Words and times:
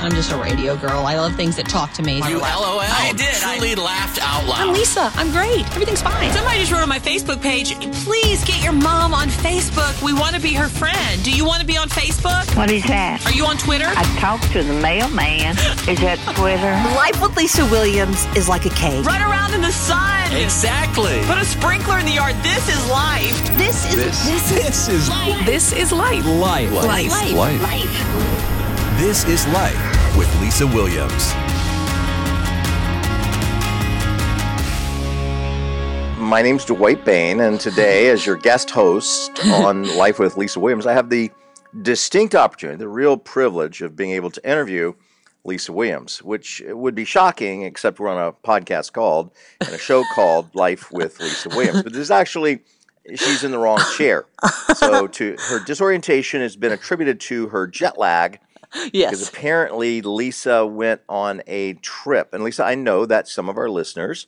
I'm 0.00 0.12
just 0.12 0.30
a 0.30 0.36
radio 0.36 0.76
girl. 0.76 1.04
I 1.04 1.16
love 1.16 1.34
things 1.34 1.56
that 1.56 1.68
talk 1.68 1.92
to 1.94 2.02
me. 2.02 2.16
You 2.28 2.38
LOL. 2.38 2.80
I 2.80 3.12
did. 3.16 3.34
Truly 3.34 3.74
laughed 3.74 4.20
out 4.22 4.46
loud. 4.46 4.60
I'm 4.68 4.72
Lisa. 4.72 5.10
I'm 5.16 5.30
great. 5.32 5.66
Everything's 5.74 6.00
fine. 6.02 6.30
Somebody 6.32 6.60
just 6.60 6.70
wrote 6.72 6.82
on 6.82 6.88
my 6.88 7.00
Facebook 7.00 7.42
page, 7.42 7.74
please 8.04 8.44
get 8.44 8.62
your 8.62 8.72
mom 8.72 9.12
on 9.12 9.28
Facebook. 9.28 10.00
We 10.02 10.12
want 10.12 10.34
to 10.36 10.40
be 10.40 10.54
her 10.54 10.68
friend. 10.68 11.22
Do 11.24 11.32
you 11.32 11.44
want 11.44 11.60
to 11.60 11.66
be 11.66 11.76
on 11.76 11.88
Facebook? 11.88 12.46
What 12.56 12.70
is 12.70 12.84
that? 12.84 13.24
Are 13.26 13.32
you 13.32 13.44
on 13.44 13.58
Twitter? 13.58 13.86
I 13.88 14.04
talked 14.20 14.50
to 14.52 14.62
the 14.62 14.72
mailman. 14.80 15.56
Is 15.90 15.98
that 16.00 16.18
Twitter? 16.36 16.72
Life 16.96 17.20
with 17.20 17.36
Lisa 17.36 17.64
Williams 17.66 18.24
is 18.36 18.48
like 18.48 18.66
a 18.66 18.70
cake. 18.70 19.04
Run 19.04 19.20
around 19.22 19.52
in 19.52 19.60
the 19.60 19.72
sun. 19.72 20.30
Exactly. 20.32 21.18
Put 21.26 21.38
a 21.38 21.44
sprinkler 21.44 21.98
in 21.98 22.06
the 22.06 22.12
yard. 22.12 22.36
This 22.42 22.68
is 22.68 22.78
life. 22.90 23.34
This 23.58 23.84
is 23.90 23.96
This, 23.96 24.24
this 24.28 24.88
is 24.88 25.08
This 25.44 25.72
is 25.72 25.92
life. 25.92 26.24
life. 26.24 26.70
life. 26.72 27.34
Life. 27.34 27.62
Life. 27.62 28.27
This 28.98 29.24
is 29.26 29.46
Life 29.54 30.16
with 30.18 30.40
Lisa 30.40 30.66
Williams. 30.66 31.32
My 36.18 36.42
name's 36.42 36.64
Dwight 36.64 37.04
Bain, 37.04 37.38
and 37.38 37.60
today, 37.60 38.08
as 38.08 38.26
your 38.26 38.34
guest 38.34 38.70
host 38.70 39.38
on 39.46 39.84
Life 39.96 40.18
with 40.18 40.36
Lisa 40.36 40.58
Williams, 40.58 40.84
I 40.84 40.94
have 40.94 41.10
the 41.10 41.30
distinct 41.80 42.34
opportunity, 42.34 42.76
the 42.76 42.88
real 42.88 43.16
privilege 43.16 43.82
of 43.82 43.94
being 43.94 44.10
able 44.10 44.32
to 44.32 44.44
interview 44.44 44.94
Lisa 45.44 45.72
Williams, 45.72 46.20
which 46.24 46.60
would 46.66 46.96
be 46.96 47.04
shocking, 47.04 47.62
except 47.62 48.00
we're 48.00 48.08
on 48.08 48.20
a 48.20 48.32
podcast 48.32 48.94
called 48.94 49.30
and 49.60 49.70
a 49.70 49.78
show 49.78 50.02
called 50.12 50.52
Life 50.56 50.90
with 50.90 51.20
Lisa 51.20 51.50
Williams. 51.50 51.84
But 51.84 51.92
this 51.92 52.02
is 52.02 52.10
actually, 52.10 52.64
she's 53.14 53.44
in 53.44 53.52
the 53.52 53.58
wrong 53.58 53.80
chair. 53.96 54.26
So, 54.74 55.06
to 55.06 55.36
her 55.50 55.64
disorientation 55.64 56.40
has 56.40 56.56
been 56.56 56.72
attributed 56.72 57.20
to 57.20 57.46
her 57.50 57.68
jet 57.68 57.96
lag 57.96 58.40
because 59.10 59.28
apparently 59.28 60.02
Lisa 60.02 60.66
went 60.66 61.00
on 61.08 61.42
a 61.46 61.74
trip. 61.74 62.32
And 62.34 62.44
Lisa, 62.44 62.64
I 62.64 62.74
know 62.74 63.06
that 63.06 63.28
some 63.28 63.48
of 63.48 63.56
our 63.56 63.68
listeners, 63.68 64.26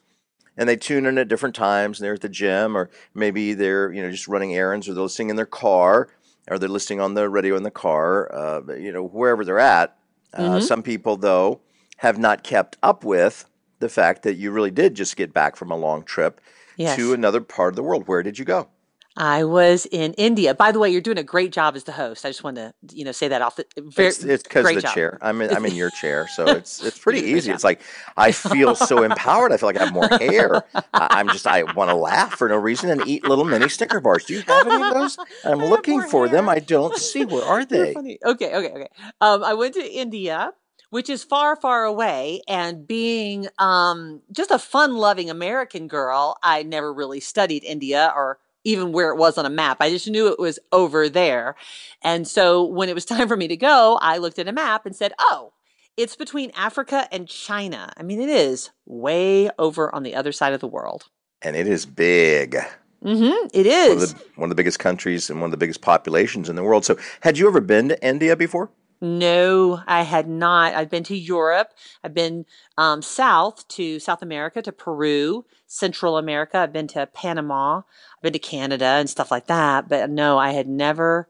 and 0.57 0.69
they 0.69 0.77
tune 0.77 1.07
in 1.07 1.19
at 1.19 1.29
different 1.29 1.55
times, 1.55 1.99
and 1.99 2.05
they're 2.05 2.15
at 2.15 2.21
the 2.21 2.29
gym, 2.29 2.77
or 2.77 2.91
maybe 3.15 3.55
they're 3.55 3.93
you 3.93 4.03
know 4.03 4.11
just 4.11 4.29
running 4.29 4.55
errands, 4.55 4.89
or 4.89 4.95
they're 4.95 5.03
listening 5.03 5.31
in 5.31 5.37
their 5.37 5.47
car, 5.47 6.09
or 6.49 6.59
they're 6.59 6.69
listening 6.69 7.01
on 7.01 7.15
the 7.15 7.29
radio 7.29 7.57
in 7.57 7.63
the 7.63 7.71
car, 7.71 8.33
uh, 8.35 8.75
you 8.75 8.93
know 8.93 9.05
wherever 9.05 9.45
they're 9.45 9.59
at. 9.59 9.97
Uh, 10.33 10.61
Some 10.61 10.83
people 10.83 11.17
though 11.17 11.61
have 11.99 12.19
not 12.19 12.45
kept 12.45 12.77
up 12.83 13.05
with 13.05 13.47
the 13.81 13.89
fact 13.89 14.23
that 14.23 14.35
you 14.35 14.51
really 14.51 14.71
did 14.71 14.95
just 14.95 15.17
get 15.17 15.33
back 15.35 15.57
from 15.57 15.71
a 15.71 15.77
long 15.77 16.03
trip 16.05 16.41
Yes. 16.77 16.97
to 16.97 17.13
another 17.13 17.41
part 17.41 17.73
of 17.73 17.77
the 17.77 17.83
world. 17.83 18.07
Where 18.09 18.23
did 18.23 18.39
you 18.39 18.45
go? 18.45 18.69
I 19.17 19.45
was 19.45 19.87
in 19.91 20.13
India. 20.15 20.55
By 20.55 20.71
the 20.71 20.79
way, 20.79 20.89
you're 20.89 21.01
doing 21.01 21.19
a 21.19 21.25
great 21.25 21.53
job 21.53 21.75
as 21.75 21.85
the 21.85 21.93
host. 21.93 22.25
I 22.25 22.29
just 22.29 22.45
wanted 22.45 22.73
to, 22.89 22.97
you 22.97 23.05
know, 23.05 23.13
say 23.13 23.29
that 23.29 23.43
off 23.43 23.57
the 23.57 23.67
very 23.77 24.09
it's 24.09 24.23
because 24.23 24.69
of 24.69 24.75
the 24.75 24.81
job. 24.81 24.95
chair. 24.95 25.19
I'm 25.21 25.43
in, 25.43 25.55
I'm 25.55 25.67
in 25.67 25.75
your 25.75 25.91
chair, 25.91 26.29
so 26.29 26.47
it's 26.49 26.83
it's 26.85 26.99
pretty 26.99 27.21
easy. 27.21 27.49
job. 27.49 27.57
It's 27.57 27.65
like 27.65 27.81
I 28.17 28.31
feel 28.31 28.75
so 28.77 29.03
empowered. 29.11 29.53
I 29.53 29.57
feel 29.57 29.69
like 29.69 29.77
I 29.77 29.85
have 29.85 29.93
more 29.93 30.09
hair. 30.09 30.63
I, 30.75 31.09
I'm 31.11 31.29
just 31.29 31.47
I 31.47 31.65
want 31.75 31.91
to 31.91 31.97
laugh 31.97 32.35
for 32.37 32.49
no 32.49 32.57
reason 32.57 32.89
and 32.89 33.07
eat 33.07 33.25
little 33.25 33.45
mini 33.45 33.69
Snicker 33.69 34.01
bars. 34.01 34.25
Do 34.25 34.35
you 34.35 34.43
have 34.43 34.67
any 34.67 34.83
of 34.83 34.95
those? 34.95 35.19
I'm 35.45 35.59
looking 35.59 36.03
for 36.03 36.29
them. 36.29 36.49
I 36.49 36.61
don't 36.61 36.97
see. 36.97 37.25
Where 37.25 37.45
are 37.45 37.65
they? 37.65 37.95
Okay, 37.97 38.19
okay, 38.25 38.55
okay. 38.55 38.89
Um, 39.21 39.43
I 39.43 39.55
went 39.55 39.75
to 39.75 39.85
India, 39.85 40.53
which 40.91 41.11
is 41.11 41.25
far, 41.25 41.57
far 41.57 41.85
away, 41.85 42.43
and 42.47 42.87
being 42.87 43.49
um, 43.59 44.23
just 44.31 44.51
a 44.53 44.59
fun-loving 44.59 45.31
American 45.31 45.89
girl, 45.89 46.39
I 46.43 46.63
never 46.63 46.93
really 46.93 47.21
studied 47.21 47.65
India 47.65 48.13
or 48.15 48.39
even 48.65 48.93
where 48.93 49.11
it 49.11 49.17
was 49.17 49.39
on 49.39 49.47
a 49.47 49.51
map. 49.51 49.79
I 49.81 49.91
just 49.91 50.09
knew 50.09 50.29
it 50.29 50.39
was 50.39 50.59
over 50.73 51.09
there. 51.09 51.57
And 52.03 52.27
so 52.27 52.65
when 52.65 52.89
it 52.89 52.95
was 52.95 53.05
time 53.07 53.29
for 53.29 53.37
me 53.37 53.49
to 53.49 53.57
go, 53.57 53.99
I 54.01 54.19
looked 54.19 54.39
at 54.39 54.49
a 54.49 54.53
map 54.53 54.87
and 54.87 54.95
said, 54.95 55.13
"Oh, 55.19 55.53
it's 55.97 56.17
between 56.17 56.51
Africa 56.55 57.09
and 57.13 57.29
China." 57.29 57.93
I 57.97 58.03
mean, 58.03 58.21
it 58.21 58.29
is 58.29 58.71
way 58.87 59.51
over 59.59 59.95
on 59.95 60.03
the 60.03 60.15
other 60.15 60.33
side 60.33 60.53
of 60.53 60.61
the 60.61 60.67
world. 60.67 61.09
And 61.43 61.57
it 61.57 61.67
is 61.67 61.87
big. 61.87 62.57
Mm-hmm. 63.03 63.49
It 63.55 63.67
One 63.97 64.03
of, 64.03 64.09
the, 64.11 64.25
one 64.37 64.47
of 64.47 64.51
the 64.51 64.55
biggest 64.57 64.79
countries 64.79 65.31
and 65.31 65.41
one 65.41 65.49
of 65.49 65.53
the 65.53 65.57
biggest 65.57 65.81
populations 65.81 66.51
in 66.51 66.57
the 66.57 66.63
world. 66.63 66.85
So, 66.85 66.99
had 67.21 67.39
you 67.39 67.49
ever 67.49 67.61
been 67.61 67.89
to 67.89 68.07
India 68.07 68.37
before? 68.37 68.71
No, 69.01 69.83
I 69.87 70.03
had 70.03 70.29
not. 70.29 70.75
I've 70.75 70.91
been 70.91 71.05
to 71.05 71.17
Europe. 71.17 71.73
I've 72.05 72.13
been 72.15 72.45
um, 72.77 73.01
south 73.01 73.67
to 73.69 73.99
South 73.99 74.21
America, 74.23 74.61
to 74.63 74.73
Peru, 74.73 75.47
Central 75.67 76.19
America. 76.19 76.59
I've 76.59 76.73
been 76.73 76.89
to 76.89 77.07
Panama. 77.07 77.79
I've 77.79 78.23
been 78.23 78.33
to 78.35 78.39
Canada 78.39 78.85
and 78.85 79.09
stuff 79.09 79.31
like 79.31 79.47
that. 79.47 79.89
But 79.89 80.11
no, 80.11 80.37
I 80.39 80.51
had 80.53 80.69
never, 80.69 81.29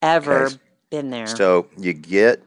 ever 0.00 0.46
Okay. 0.46 0.56
been 0.90 1.10
there. 1.10 1.26
So 1.26 1.68
you 1.78 1.92
get 1.92 2.42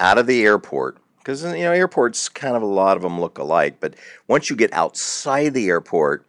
out 0.00 0.18
of 0.18 0.26
the 0.26 0.42
airport 0.44 0.98
because 1.18 1.44
you 1.44 1.50
know 1.62 1.72
airports 1.72 2.28
kind 2.28 2.56
of 2.56 2.62
a 2.62 2.66
lot 2.66 2.96
of 2.96 3.02
them 3.02 3.20
look 3.20 3.38
alike. 3.38 3.76
But 3.78 3.94
once 4.26 4.50
you 4.50 4.56
get 4.56 4.72
outside 4.72 5.54
the 5.54 5.68
airport, 5.68 6.26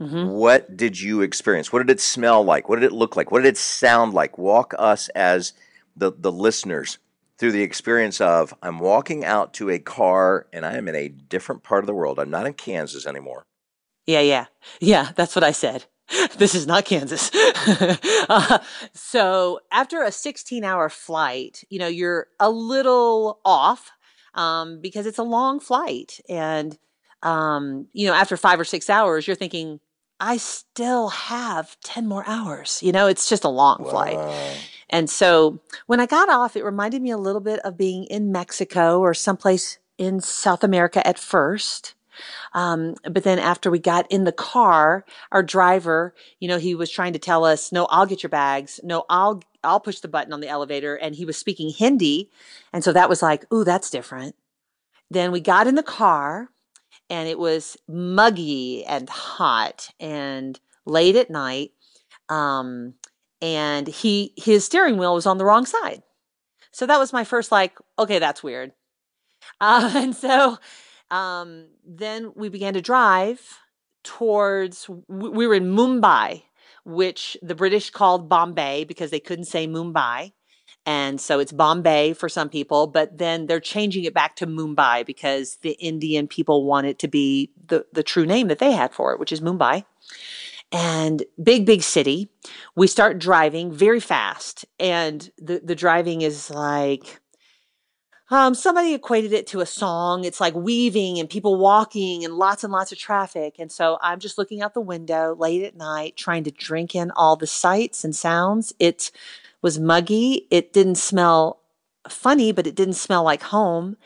Mhm. 0.00 0.26
what 0.28 0.76
did 0.76 1.00
you 1.00 1.22
experience? 1.22 1.72
What 1.72 1.78
did 1.80 1.90
it 1.90 2.00
smell 2.00 2.44
like? 2.44 2.68
What 2.68 2.80
did 2.80 2.84
it 2.86 2.92
look 2.92 3.16
like? 3.16 3.30
What 3.30 3.42
did 3.42 3.48
it 3.48 3.56
sound 3.56 4.12
like? 4.12 4.36
Walk 4.36 4.74
us 4.78 5.08
as 5.10 5.52
the 5.96 6.12
the 6.12 6.32
listeners 6.32 6.98
through 7.38 7.52
the 7.52 7.62
experience 7.62 8.20
of 8.20 8.54
I'm 8.62 8.78
walking 8.78 9.24
out 9.24 9.54
to 9.54 9.70
a 9.70 9.78
car 9.78 10.46
and 10.52 10.64
I 10.64 10.76
am 10.76 10.88
in 10.88 10.94
a 10.94 11.08
different 11.08 11.62
part 11.62 11.82
of 11.82 11.86
the 11.86 11.94
world. 11.94 12.18
I'm 12.18 12.30
not 12.30 12.46
in 12.46 12.54
Kansas 12.54 13.06
anymore. 13.06 13.44
Yeah, 14.06 14.20
yeah. 14.20 14.46
Yeah, 14.80 15.10
that's 15.16 15.34
what 15.34 15.44
I 15.44 15.52
said. 15.52 15.84
This 16.36 16.54
is 16.54 16.66
not 16.66 16.84
Kansas. 16.84 17.30
Uh, 18.26 18.58
so 18.94 19.60
after 19.70 20.02
a 20.02 20.10
16 20.10 20.64
hour 20.64 20.88
flight, 20.88 21.62
you 21.68 21.78
know, 21.78 21.86
you're 21.86 22.26
a 22.40 22.48
little 22.48 23.38
off 23.44 23.90
um, 24.32 24.80
because 24.80 25.04
it's 25.04 25.18
a 25.18 25.22
long 25.22 25.60
flight. 25.60 26.20
And, 26.26 26.78
um, 27.22 27.88
you 27.92 28.06
know, 28.06 28.14
after 28.14 28.38
five 28.38 28.58
or 28.58 28.64
six 28.64 28.88
hours, 28.88 29.26
you're 29.26 29.36
thinking, 29.36 29.80
I 30.18 30.38
still 30.38 31.08
have 31.08 31.76
10 31.84 32.06
more 32.06 32.24
hours. 32.26 32.82
You 32.82 32.92
know, 32.92 33.06
it's 33.06 33.28
just 33.28 33.44
a 33.44 33.50
long 33.50 33.84
flight. 33.84 34.16
And 34.94 35.10
so 35.10 35.60
when 35.88 35.98
I 35.98 36.06
got 36.06 36.28
off, 36.28 36.54
it 36.54 36.64
reminded 36.64 37.02
me 37.02 37.10
a 37.10 37.18
little 37.18 37.40
bit 37.40 37.58
of 37.64 37.76
being 37.76 38.04
in 38.04 38.30
Mexico 38.30 39.00
or 39.00 39.12
someplace 39.12 39.78
in 39.98 40.20
South 40.20 40.62
America 40.62 41.04
at 41.04 41.18
first. 41.18 41.94
Um, 42.52 42.94
but 43.02 43.24
then 43.24 43.40
after 43.40 43.72
we 43.72 43.80
got 43.80 44.08
in 44.08 44.22
the 44.22 44.30
car, 44.30 45.04
our 45.32 45.42
driver, 45.42 46.14
you 46.38 46.46
know, 46.46 46.58
he 46.58 46.76
was 46.76 46.92
trying 46.92 47.12
to 47.12 47.18
tell 47.18 47.44
us, 47.44 47.72
no, 47.72 47.86
I'll 47.86 48.06
get 48.06 48.22
your 48.22 48.30
bags. 48.30 48.78
No, 48.84 49.04
I'll, 49.10 49.42
I'll 49.64 49.80
push 49.80 49.98
the 49.98 50.06
button 50.06 50.32
on 50.32 50.38
the 50.38 50.46
elevator. 50.46 50.94
And 50.94 51.16
he 51.16 51.24
was 51.24 51.36
speaking 51.36 51.70
Hindi. 51.70 52.30
And 52.72 52.84
so 52.84 52.92
that 52.92 53.08
was 53.08 53.20
like, 53.20 53.52
ooh, 53.52 53.64
that's 53.64 53.90
different. 53.90 54.36
Then 55.10 55.32
we 55.32 55.40
got 55.40 55.66
in 55.66 55.74
the 55.74 55.82
car 55.82 56.50
and 57.10 57.28
it 57.28 57.40
was 57.40 57.76
muggy 57.88 58.84
and 58.84 59.10
hot 59.10 59.90
and 59.98 60.60
late 60.86 61.16
at 61.16 61.30
night. 61.30 61.72
Um, 62.28 62.94
and 63.44 63.86
he, 63.86 64.32
his 64.38 64.64
steering 64.64 64.96
wheel 64.96 65.14
was 65.14 65.26
on 65.26 65.36
the 65.36 65.44
wrong 65.44 65.66
side. 65.66 66.02
So 66.72 66.86
that 66.86 66.98
was 66.98 67.12
my 67.12 67.24
first 67.24 67.52
like, 67.52 67.76
okay, 67.98 68.18
that's 68.18 68.42
weird. 68.42 68.72
Uh, 69.60 69.92
and 69.94 70.16
so 70.16 70.56
um, 71.10 71.66
then 71.86 72.32
we 72.34 72.48
began 72.48 72.72
to 72.72 72.80
drive 72.80 73.58
towards, 74.02 74.88
we 75.06 75.46
were 75.46 75.54
in 75.54 75.66
Mumbai, 75.66 76.44
which 76.86 77.36
the 77.42 77.54
British 77.54 77.90
called 77.90 78.26
Bombay 78.26 78.84
because 78.84 79.10
they 79.10 79.20
couldn't 79.20 79.44
say 79.44 79.66
Mumbai. 79.68 80.32
And 80.86 81.20
so 81.20 81.40
it's 81.40 81.52
Bombay 81.52 82.14
for 82.14 82.30
some 82.30 82.48
people, 82.48 82.86
but 82.86 83.18
then 83.18 83.46
they're 83.46 83.60
changing 83.60 84.04
it 84.04 84.14
back 84.14 84.34
to 84.36 84.46
Mumbai 84.46 85.04
because 85.04 85.56
the 85.56 85.72
Indian 85.72 86.26
people 86.26 86.64
want 86.64 86.86
it 86.86 86.98
to 87.00 87.08
be 87.08 87.52
the, 87.66 87.84
the 87.92 88.02
true 88.02 88.24
name 88.24 88.48
that 88.48 88.58
they 88.58 88.72
had 88.72 88.94
for 88.94 89.12
it, 89.12 89.20
which 89.20 89.30
is 89.32 89.42
Mumbai. 89.42 89.84
And 90.74 91.22
big, 91.40 91.64
big 91.64 91.82
city. 91.82 92.30
We 92.74 92.88
start 92.88 93.20
driving 93.20 93.72
very 93.72 94.00
fast. 94.00 94.66
And 94.80 95.30
the, 95.38 95.60
the 95.64 95.76
driving 95.76 96.22
is 96.22 96.50
like, 96.50 97.20
um, 98.30 98.54
somebody 98.54 98.92
equated 98.92 99.32
it 99.32 99.46
to 99.48 99.60
a 99.60 99.66
song. 99.66 100.24
It's 100.24 100.40
like 100.40 100.54
weaving 100.54 101.20
and 101.20 101.30
people 101.30 101.56
walking 101.56 102.24
and 102.24 102.34
lots 102.34 102.64
and 102.64 102.72
lots 102.72 102.90
of 102.90 102.98
traffic. 102.98 103.56
And 103.60 103.70
so 103.70 103.98
I'm 104.02 104.18
just 104.18 104.36
looking 104.36 104.62
out 104.62 104.74
the 104.74 104.80
window 104.80 105.36
late 105.38 105.62
at 105.62 105.76
night, 105.76 106.16
trying 106.16 106.42
to 106.44 106.50
drink 106.50 106.96
in 106.96 107.12
all 107.12 107.36
the 107.36 107.46
sights 107.46 108.02
and 108.02 108.16
sounds. 108.16 108.72
It 108.80 109.12
was 109.62 109.78
muggy. 109.78 110.48
It 110.50 110.72
didn't 110.72 110.96
smell 110.96 111.60
funny, 112.08 112.50
but 112.50 112.66
it 112.66 112.74
didn't 112.74 112.94
smell 112.94 113.22
like 113.22 113.42
home. 113.42 113.96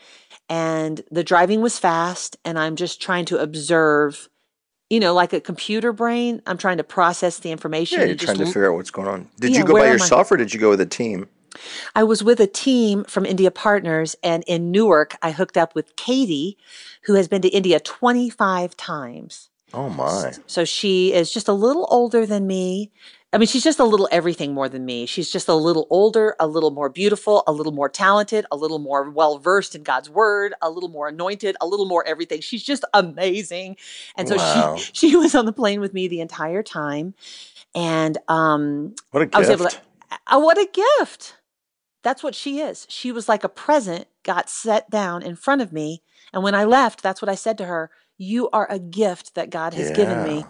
And 0.47 1.01
the 1.09 1.23
driving 1.23 1.61
was 1.61 1.79
fast. 1.79 2.37
And 2.45 2.59
I'm 2.59 2.75
just 2.75 3.01
trying 3.01 3.25
to 3.25 3.39
observe, 3.39 4.29
you 4.89 4.99
know, 4.99 5.13
like 5.13 5.33
a 5.33 5.41
computer 5.41 5.93
brain. 5.93 6.41
I'm 6.47 6.57
trying 6.57 6.77
to 6.77 6.83
process 6.83 7.39
the 7.39 7.51
information. 7.51 7.99
Yeah, 7.99 8.05
you're 8.07 8.15
trying 8.15 8.37
to 8.37 8.43
l- 8.45 8.47
figure 8.47 8.71
out 8.71 8.75
what's 8.75 8.91
going 8.91 9.07
on. 9.07 9.29
Did 9.39 9.51
Yeah, 9.51 9.59
you 9.59 9.65
go 9.65 9.73
by 9.73 9.85
I? 9.85 9.91
yourself 9.93 10.31
or 10.31 10.37
did 10.37 10.53
you 10.53 10.59
go 10.59 10.69
with 10.69 10.81
a 10.81 10.85
team? 10.85 11.27
I 11.95 12.03
was 12.03 12.23
with 12.23 12.39
a 12.39 12.47
team 12.47 13.03
from 13.05 13.25
India 13.25 13.51
Partners, 13.51 14.15
and 14.23 14.43
in 14.47 14.71
Newark, 14.71 15.15
I 15.21 15.31
hooked 15.31 15.57
up 15.57 15.75
with 15.75 15.95
Katie, 15.95 16.57
who 17.03 17.15
has 17.15 17.27
been 17.27 17.41
to 17.41 17.49
India 17.49 17.79
25 17.79 18.77
times. 18.77 19.49
Oh 19.73 19.89
my. 19.89 20.33
So 20.47 20.65
she 20.65 21.13
is 21.13 21.31
just 21.31 21.47
a 21.47 21.53
little 21.53 21.87
older 21.89 22.25
than 22.25 22.47
me, 22.47 22.91
I 23.31 23.37
mean, 23.37 23.47
she's 23.47 23.63
just 23.63 23.79
a 23.79 23.83
little 23.83 24.09
everything 24.11 24.53
more 24.55 24.67
than 24.67 24.85
me. 24.85 25.05
She's 25.05 25.29
just 25.29 25.47
a 25.47 25.53
little 25.53 25.85
older, 25.91 26.35
a 26.39 26.47
little 26.47 26.71
more 26.71 26.89
beautiful, 26.89 27.43
a 27.45 27.51
little 27.51 27.71
more 27.71 27.87
talented, 27.87 28.45
a 28.51 28.55
little 28.55 28.79
more 28.79 29.07
well 29.11 29.37
versed 29.37 29.75
in 29.75 29.83
God's 29.83 30.09
word, 30.09 30.55
a 30.63 30.69
little 30.71 30.89
more 30.89 31.07
anointed, 31.07 31.55
a 31.61 31.67
little 31.67 31.85
more 31.85 32.05
everything. 32.07 32.41
She's 32.41 32.63
just 32.63 32.83
amazing. 32.93 33.77
And 34.17 34.27
so 34.27 34.37
Wow. 34.37 34.75
she 34.77 34.93
she 34.93 35.15
was 35.15 35.35
on 35.35 35.45
the 35.45 35.53
plane 35.53 35.79
with 35.79 35.93
me 35.93 36.07
the 36.07 36.21
entire 36.21 36.63
time. 36.63 37.13
And 37.75 38.17
um 38.27 38.95
What 39.11 39.21
a 39.23 39.29
I 39.31 39.39
was 39.39 39.49
able 39.51 39.65
gift. 39.67 39.79
to 40.11 40.17
uh, 40.35 40.39
what 40.39 40.57
a 40.57 40.67
gift. 40.99 41.35
That's 42.01 42.23
what 42.23 42.33
she 42.33 42.59
is. 42.61 42.87
She 42.89 43.11
was 43.11 43.29
like 43.29 43.43
a 43.43 43.49
present 43.49 44.07
got 44.23 44.49
set 44.49 44.89
down 44.89 45.21
in 45.21 45.35
front 45.35 45.61
of 45.61 45.71
me. 45.71 46.01
And 46.33 46.41
when 46.43 46.55
I 46.55 46.63
left, 46.63 47.03
that's 47.03 47.21
what 47.21 47.29
I 47.29 47.35
said 47.35 47.57
to 47.59 47.65
her. 47.65 47.91
You 48.17 48.49
are 48.51 48.67
a 48.71 48.79
gift 48.79 49.35
that 49.35 49.49
God 49.49 49.73
has 49.75 49.91
given 49.91 50.23
me. 50.23 50.45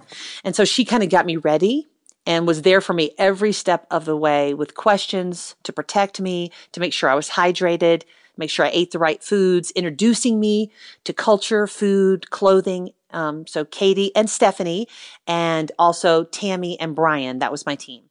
And 0.46 0.56
so 0.56 0.64
she 0.64 0.86
kind 0.86 1.04
of 1.04 1.10
got 1.10 1.26
me 1.26 1.36
ready 1.38 1.90
and 2.30 2.46
was 2.46 2.62
there 2.62 2.80
for 2.80 2.94
me 2.94 3.12
every 3.18 3.52
step 3.52 3.88
of 3.90 4.06
the 4.06 4.16
way 4.16 4.54
with 4.54 4.76
questions 4.76 5.56
to 5.64 5.74
protect 5.74 6.22
me, 6.22 6.52
to 6.72 6.80
make 6.80 6.94
sure 6.94 7.10
I 7.10 7.16
was 7.16 7.30
hydrated, 7.30 8.04
make 8.38 8.52
sure 8.52 8.68
I 8.68 8.72
ate 8.72 8.92
the 8.92 9.00
right 9.00 9.22
foods, 9.22 9.72
introducing 9.72 10.40
me 10.40 10.72
to 11.06 11.12
culture, 11.12 11.66
food, 11.66 12.30
clothing. 12.30 12.92
Um, 13.12 13.48
so 13.48 13.66
Katie 13.66 14.16
and 14.16 14.30
Stephanie, 14.30 14.88
and 15.26 15.72
also 15.80 16.24
Tammy 16.24 16.80
and 16.80 16.96
Brian. 16.96 17.40
That 17.40 17.52
was 17.52 17.66
my 17.66 17.74
team. 17.74 18.04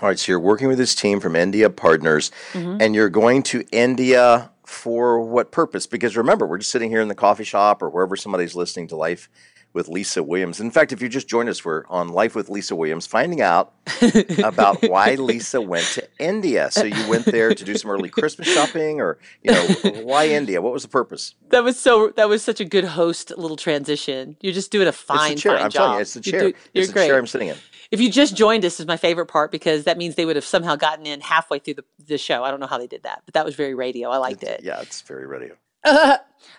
All 0.00 0.08
right, 0.08 0.18
so 0.18 0.30
you're 0.30 0.38
working 0.38 0.68
with 0.68 0.78
this 0.78 0.94
team 0.94 1.18
from 1.18 1.34
India 1.34 1.68
Partners, 1.70 2.30
Mm-hmm. 2.52 2.80
and 2.80 2.94
you're 2.94 3.08
going 3.08 3.42
to 3.44 3.64
India 3.72 4.52
for 4.64 5.18
what 5.20 5.50
purpose? 5.50 5.88
Because 5.88 6.16
remember, 6.16 6.46
we're 6.46 6.58
just 6.58 6.70
sitting 6.70 6.90
here 6.90 7.00
in 7.00 7.08
the 7.08 7.16
coffee 7.16 7.42
shop 7.42 7.82
or 7.82 7.90
wherever 7.90 8.14
somebody's 8.14 8.54
listening 8.54 8.86
to 8.88 8.96
Life 8.96 9.28
with 9.72 9.88
Lisa 9.88 10.22
Williams. 10.22 10.60
In 10.60 10.70
fact, 10.70 10.92
if 10.92 11.02
you 11.02 11.08
just 11.08 11.28
joined 11.28 11.48
us, 11.48 11.64
we're 11.64 11.84
on 11.88 12.08
Life 12.08 12.34
with 12.34 12.48
Lisa 12.48 12.74
Williams, 12.74 13.06
finding 13.06 13.40
out 13.40 13.74
about 14.42 14.82
why 14.88 15.14
Lisa 15.14 15.60
went 15.60 15.84
to 15.88 16.08
India. 16.18 16.70
So 16.70 16.84
you 16.84 17.08
went 17.08 17.26
there 17.26 17.54
to 17.54 17.64
do 17.64 17.74
some 17.76 17.90
early 17.90 18.08
Christmas 18.08 18.48
shopping, 18.52 19.00
or 19.00 19.18
you 19.42 19.52
know, 19.52 19.66
why 20.02 20.28
India? 20.28 20.60
What 20.62 20.72
was 20.72 20.82
the 20.82 20.88
purpose? 20.88 21.34
That 21.50 21.64
was 21.64 21.78
so. 21.78 22.12
That 22.16 22.28
was 22.28 22.42
such 22.42 22.60
a 22.60 22.64
good 22.64 22.84
host 22.84 23.32
little 23.36 23.56
transition. 23.56 24.36
You're 24.40 24.52
just 24.52 24.70
doing 24.70 24.88
a 24.88 24.92
fine, 24.92 25.32
it's 25.32 25.42
the 25.42 25.48
chair. 25.48 25.56
fine 25.56 25.64
I'm 25.66 25.70
job. 25.70 25.80
telling 25.80 25.94
you, 25.96 26.00
it's 26.00 26.14
the 26.14 26.20
You 26.24 26.30
chair. 26.32 26.40
do- 26.40 26.46
you're 26.46 26.54
it's 26.74 26.86
the 26.88 26.92
great. 26.92 27.06
chair 27.08 27.18
I'm 27.18 27.26
sitting 27.26 27.48
in. 27.48 27.56
If 27.90 28.00
you 28.00 28.10
just 28.10 28.36
joined 28.36 28.64
us, 28.66 28.80
is 28.80 28.86
my 28.86 28.98
favorite 28.98 29.26
part 29.26 29.50
because 29.50 29.84
that 29.84 29.96
means 29.96 30.14
they 30.14 30.26
would 30.26 30.36
have 30.36 30.44
somehow 30.44 30.76
gotten 30.76 31.06
in 31.06 31.22
halfway 31.22 31.58
through 31.58 31.74
the, 31.74 31.84
the 32.06 32.18
show. 32.18 32.44
I 32.44 32.50
don't 32.50 32.60
know 32.60 32.66
how 32.66 32.76
they 32.76 32.86
did 32.86 33.04
that, 33.04 33.22
but 33.24 33.32
that 33.34 33.46
was 33.46 33.54
very 33.54 33.74
radio. 33.74 34.10
I 34.10 34.18
liked 34.18 34.42
it. 34.42 34.60
Yeah, 34.62 34.80
it's 34.82 35.00
very 35.02 35.26
radio. 35.26 35.56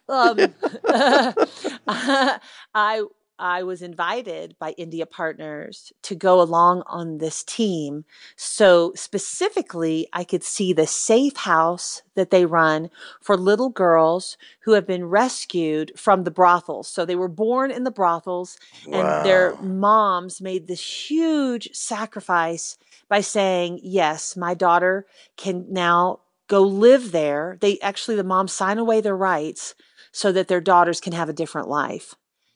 um, 0.10 0.38
I 1.88 3.04
I 3.40 3.64
was 3.64 3.82
invited 3.82 4.58
by 4.60 4.72
India 4.72 5.06
Partners 5.06 5.94
to 6.04 6.14
go 6.14 6.42
along 6.42 6.84
on 6.88 7.20
this 7.20 7.42
team. 7.42 8.04
So 8.36 8.92
specifically, 8.96 10.08
I 10.12 10.26
could 10.26 10.44
see 10.44 10.74
the 10.74 10.86
safe 10.86 11.38
house 11.38 12.02
that 12.16 12.32
they 12.32 12.46
run 12.46 12.90
for 13.22 13.38
little 13.38 13.70
girls 13.70 14.38
who 14.62 14.74
have 14.74 14.86
been 14.86 15.06
rescued 15.06 15.94
from 15.96 16.26
the 16.26 16.32
brothels. 16.32 16.90
So 16.90 17.06
they 17.06 17.16
were 17.16 17.30
born 17.30 17.72
in 17.72 17.86
the 17.86 17.92
brothels, 17.92 18.58
and 18.92 19.24
their 19.24 19.56
moms 19.62 20.42
made 20.42 20.68
this 20.68 21.10
huge 21.10 21.70
sacrifice 21.74 22.78
by 23.08 23.22
saying, 23.22 23.80
"Yes, 23.82 24.36
my 24.36 24.54
daughter 24.54 25.06
can 25.38 25.66
now 25.70 26.20
go 26.50 26.62
live 26.62 27.14
there." 27.14 27.58
They 27.62 27.80
actually, 27.80 28.18
the 28.18 28.24
moms 28.26 28.52
sign 28.52 28.78
away 28.78 29.00
their 29.00 29.16
rights 29.16 29.76
so 30.12 30.32
that 30.34 30.50
their 30.50 30.62
daughters 30.62 31.00
can 31.00 31.14
have 31.14 31.30
a 31.30 31.34
different 31.34 31.70
life. 31.70 32.16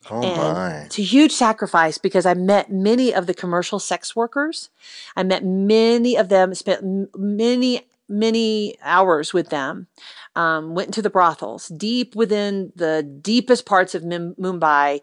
Oh 0.10 0.22
and 0.22 0.38
my! 0.38 0.72
it's 0.81 1.00
a 1.00 1.04
huge 1.04 1.31
sacrifice 1.31 1.98
because 1.98 2.25
I 2.25 2.34
met 2.34 2.72
many 2.72 3.13
of 3.13 3.25
the 3.25 3.34
commercial 3.34 3.80
sex 3.80 4.16
workers. 4.16 4.69
I 5.16 5.24
met 5.24 5.45
many 5.45 6.18
of 6.18 6.30
them, 6.30 6.54
spent 6.54 7.10
many, 7.16 7.88
many 8.10 8.75
hours 8.81 9.34
with 9.34 9.50
them. 9.50 9.88
Um, 10.36 10.74
went 10.74 10.88
into 10.88 11.01
the 11.01 11.12
brothels 11.12 11.68
deep 11.68 12.16
within 12.16 12.74
the 12.75 13.04
deepest 13.04 13.66
parts 13.66 13.94
of 13.94 14.04
Mum- 14.04 14.36
Mumbai, 14.40 15.00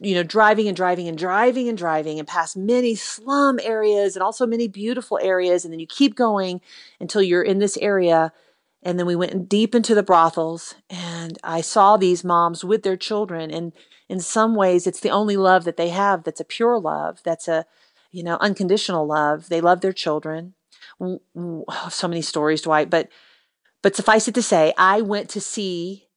you 0.00 0.14
know, 0.14 0.22
driving 0.22 0.68
and 0.68 0.76
driving 0.76 1.08
and 1.08 1.16
driving 1.16 1.68
and 1.68 1.78
driving 1.78 2.18
and 2.18 2.28
past 2.28 2.56
many 2.56 2.94
slum 2.94 3.58
areas 3.62 4.14
and 4.14 4.22
also 4.22 4.46
many 4.46 4.68
beautiful 4.68 5.18
areas. 5.22 5.64
And 5.64 5.72
then 5.72 5.80
you 5.80 5.86
keep 5.86 6.14
going 6.14 6.60
until 7.00 7.22
you're 7.22 7.42
in 7.42 7.58
this 7.58 7.78
area. 7.78 8.32
And 8.82 8.98
then 8.98 9.06
we 9.06 9.16
went 9.16 9.48
deep 9.48 9.74
into 9.74 9.94
the 9.94 10.02
brothels 10.02 10.74
and 10.90 11.38
I 11.42 11.62
saw 11.62 11.96
these 11.96 12.24
moms 12.24 12.62
with 12.62 12.82
their 12.82 12.96
children. 12.96 13.50
And 13.50 13.72
in 14.08 14.20
some 14.20 14.54
ways, 14.54 14.86
it's 14.86 15.00
the 15.00 15.10
only 15.10 15.36
love 15.36 15.64
that 15.64 15.78
they 15.78 15.88
have 15.88 16.24
that's 16.24 16.40
a 16.40 16.44
pure 16.44 16.78
love, 16.78 17.20
that's 17.24 17.48
a, 17.48 17.64
you 18.12 18.22
know, 18.22 18.36
unconditional 18.40 19.06
love. 19.06 19.48
They 19.48 19.62
love 19.62 19.80
their 19.80 19.94
children. 19.94 20.54
Oh, 21.00 21.88
so 21.90 22.06
many 22.06 22.22
stories, 22.22 22.62
Dwight. 22.62 22.90
But, 22.90 23.08
but 23.82 23.96
suffice 23.96 24.28
it 24.28 24.34
to 24.34 24.42
say, 24.42 24.74
I 24.76 25.00
went 25.00 25.30
to 25.30 25.40
see 25.40 26.08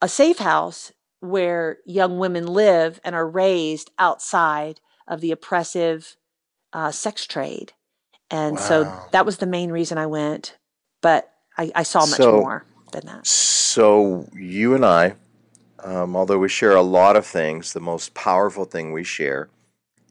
a 0.00 0.08
safe 0.08 0.38
house 0.38 0.92
where 1.22 1.78
young 1.86 2.18
women 2.18 2.46
live 2.46 3.00
and 3.04 3.14
are 3.14 3.28
raised 3.28 3.90
outside 3.98 4.80
of 5.06 5.20
the 5.20 5.30
oppressive 5.30 6.16
uh, 6.72 6.90
sex 6.90 7.26
trade. 7.26 7.72
And 8.30 8.58
so 8.58 8.92
that 9.12 9.24
was 9.26 9.36
the 9.36 9.46
main 9.46 9.70
reason 9.70 9.98
I 9.98 10.06
went. 10.06 10.56
But 11.00 11.30
I, 11.56 11.70
I 11.74 11.82
saw 11.84 12.00
much 12.00 12.16
So- 12.16 12.40
more 12.40 12.64
than 12.92 13.06
that. 13.06 13.26
So 13.26 14.28
you 14.34 14.74
and 14.74 14.84
I, 14.84 15.14
um, 15.82 16.14
although 16.16 16.38
we 16.38 16.48
share 16.48 16.74
a 16.74 16.82
lot 16.82 17.16
of 17.16 17.24
things, 17.24 17.72
the 17.72 17.80
most 17.80 18.14
powerful 18.14 18.64
thing 18.64 18.92
we 18.92 19.04
share 19.04 19.48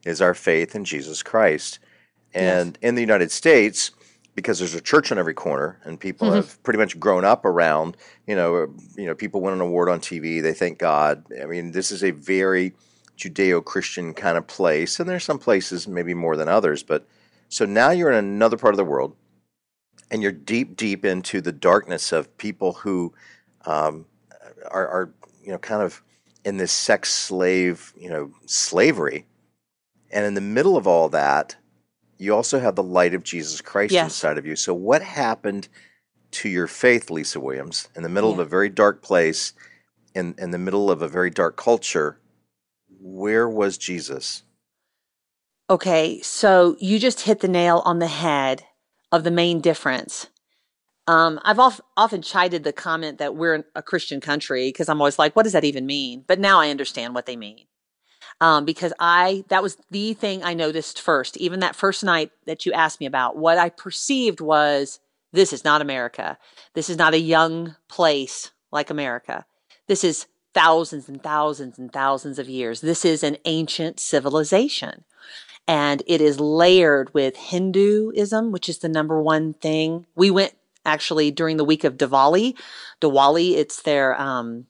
is 0.04 0.20
our 0.20 0.34
faith 0.34 0.74
in 0.74 0.84
Jesus 0.84 1.22
Christ. 1.22 1.78
And 2.34 2.78
in 2.82 2.94
the 2.94 3.00
United 3.02 3.30
States, 3.30 3.90
because 4.34 4.58
there's 4.58 4.74
a 4.74 4.80
church 4.80 5.12
on 5.12 5.18
every 5.18 5.34
corner, 5.34 5.78
and 5.84 6.00
people 6.00 6.28
Mm-hmm. 6.28 6.36
have 6.36 6.62
pretty 6.62 6.78
much 6.78 6.98
grown 6.98 7.24
up 7.24 7.44
around, 7.44 7.96
you 8.26 8.34
know, 8.34 8.74
you 8.96 9.06
know, 9.06 9.14
people 9.14 9.40
win 9.40 9.54
an 9.54 9.60
award 9.60 9.88
on 9.88 10.00
TV, 10.00 10.40
they 10.42 10.54
thank 10.54 10.78
God. 10.78 11.24
I 11.40 11.46
mean, 11.46 11.72
this 11.72 11.90
is 11.90 12.02
a 12.02 12.12
very 12.12 12.72
Judeo-Christian 13.18 14.14
kind 14.14 14.38
of 14.38 14.46
place, 14.46 14.98
and 14.98 15.08
there's 15.08 15.24
some 15.24 15.38
places 15.38 15.86
maybe 15.86 16.14
more 16.14 16.36
than 16.36 16.48
others. 16.48 16.82
But 16.82 17.06
so 17.48 17.64
now 17.66 17.90
you're 17.90 18.10
in 18.10 18.18
another 18.18 18.56
part 18.56 18.72
of 18.72 18.78
the 18.78 18.84
world, 18.84 19.14
and 20.10 20.22
you're 20.22 20.32
deep, 20.32 20.76
deep 20.76 21.04
into 21.04 21.40
the 21.40 21.52
darkness 21.52 22.12
of 22.12 22.36
people 22.38 22.72
who 22.72 23.12
um, 23.66 24.06
are, 24.70 24.88
are, 24.88 25.14
you 25.42 25.52
know, 25.52 25.58
kind 25.58 25.82
of 25.82 26.02
in 26.44 26.56
this 26.56 26.72
sex 26.72 27.12
slave, 27.12 27.92
you 27.96 28.08
know, 28.08 28.30
slavery. 28.46 29.26
And 30.10 30.26
in 30.26 30.34
the 30.34 30.40
middle 30.40 30.76
of 30.76 30.86
all 30.86 31.08
that, 31.10 31.56
you 32.22 32.34
also 32.34 32.60
have 32.60 32.76
the 32.76 32.82
light 32.82 33.14
of 33.14 33.24
Jesus 33.24 33.60
Christ 33.60 33.92
Yes. 33.92 34.04
inside 34.04 34.38
of 34.38 34.46
you. 34.46 34.54
So, 34.54 34.72
what 34.72 35.02
happened 35.02 35.68
to 36.32 36.48
your 36.48 36.66
faith, 36.66 37.10
Lisa 37.10 37.40
Williams, 37.40 37.88
in 37.96 38.02
the 38.02 38.08
middle 38.08 38.30
of 38.30 38.38
a 38.38 38.44
very 38.44 38.68
dark 38.68 39.02
place, 39.02 39.52
in, 40.14 40.34
in 40.38 40.50
the 40.50 40.58
middle 40.58 40.90
of 40.90 41.02
a 41.02 41.08
very 41.08 41.30
dark 41.30 41.56
culture? 41.56 42.18
Where 43.00 43.48
was 43.48 43.76
Jesus? 43.76 44.44
Okay, 45.68 46.20
so 46.22 46.76
you 46.78 46.98
just 46.98 47.22
hit 47.22 47.40
the 47.40 47.48
nail 47.48 47.82
on 47.84 47.98
the 47.98 48.06
head 48.06 48.64
of 49.10 49.24
the 49.24 49.30
main 49.30 49.60
difference. 49.60 50.28
Um, 51.08 51.40
I've 51.42 51.58
of, 51.58 51.80
often 51.96 52.22
chided 52.22 52.62
the 52.62 52.72
comment 52.72 53.18
that 53.18 53.34
we're 53.34 53.64
a 53.74 53.82
Christian 53.82 54.20
country 54.20 54.68
because 54.68 54.88
I'm 54.88 55.00
always 55.00 55.18
like, 55.18 55.34
what 55.34 55.42
does 55.42 55.52
that 55.52 55.64
even 55.64 55.86
mean? 55.86 56.24
But 56.26 56.38
now 56.38 56.60
I 56.60 56.70
understand 56.70 57.14
what 57.14 57.26
they 57.26 57.36
mean. 57.36 57.66
Um, 58.42 58.64
because 58.64 58.92
I, 58.98 59.44
that 59.50 59.62
was 59.62 59.76
the 59.92 60.14
thing 60.14 60.42
I 60.42 60.52
noticed 60.52 61.00
first, 61.00 61.36
even 61.36 61.60
that 61.60 61.76
first 61.76 62.02
night 62.02 62.32
that 62.46 62.66
you 62.66 62.72
asked 62.72 62.98
me 62.98 63.06
about. 63.06 63.36
What 63.36 63.56
I 63.56 63.68
perceived 63.68 64.40
was 64.40 64.98
this 65.32 65.52
is 65.52 65.62
not 65.62 65.80
America. 65.80 66.38
This 66.74 66.90
is 66.90 66.98
not 66.98 67.14
a 67.14 67.20
young 67.20 67.76
place 67.88 68.50
like 68.72 68.90
America. 68.90 69.46
This 69.86 70.02
is 70.02 70.26
thousands 70.54 71.08
and 71.08 71.22
thousands 71.22 71.78
and 71.78 71.92
thousands 71.92 72.40
of 72.40 72.48
years. 72.48 72.80
This 72.80 73.04
is 73.04 73.22
an 73.22 73.36
ancient 73.44 74.00
civilization 74.00 75.04
and 75.68 76.02
it 76.08 76.20
is 76.20 76.40
layered 76.40 77.14
with 77.14 77.36
Hinduism, 77.36 78.50
which 78.50 78.68
is 78.68 78.78
the 78.78 78.88
number 78.88 79.22
one 79.22 79.54
thing. 79.54 80.06
We 80.16 80.32
went 80.32 80.54
actually 80.84 81.30
during 81.30 81.58
the 81.58 81.64
week 81.64 81.84
of 81.84 81.96
Diwali. 81.96 82.54
Diwali, 83.00 83.52
it's 83.52 83.82
their 83.82 84.20
um, 84.20 84.66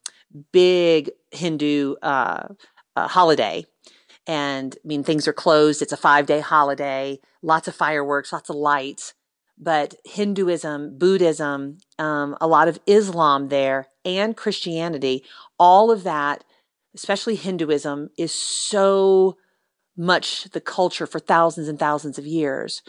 big 0.52 1.11
Hindu 1.31 1.95
uh, 2.02 2.49
uh, 2.97 3.09
holiday. 3.09 3.65
And 4.27 4.77
I 4.85 4.87
mean, 4.87 5.03
things 5.03 5.27
are 5.27 5.33
closed. 5.33 5.83
It's 5.83 5.93
a 5.93 5.97
five 5.97 6.27
day 6.27 6.41
holiday, 6.41 7.19
lots 7.43 7.69
of 7.69 7.75
fireworks, 7.75 8.33
lots 8.33 8.51
of 8.51 8.57
lights. 8.57 9.15
But 9.59 9.95
Hinduism, 10.05 10.99
Buddhism, 10.99 11.79
um, 11.99 12.37
a 12.41 12.47
lot 12.47 12.69
of 12.69 12.81
Islam 12.87 13.49
there, 13.49 13.89
and 14.05 14.37
Christianity, 14.37 15.23
all 15.59 15.91
of 15.91 16.03
that, 16.05 16.43
especially 16.95 17.37
Hinduism, 17.37 18.11
is 18.19 18.33
so 18.33 19.37
much 19.97 20.45
the 20.51 20.61
culture 20.61 21.07
for 21.07 21.19
thousands 21.19 21.69
and 21.69 21.79
thousands 21.79 22.19
of 22.19 22.27
years. 22.27 22.83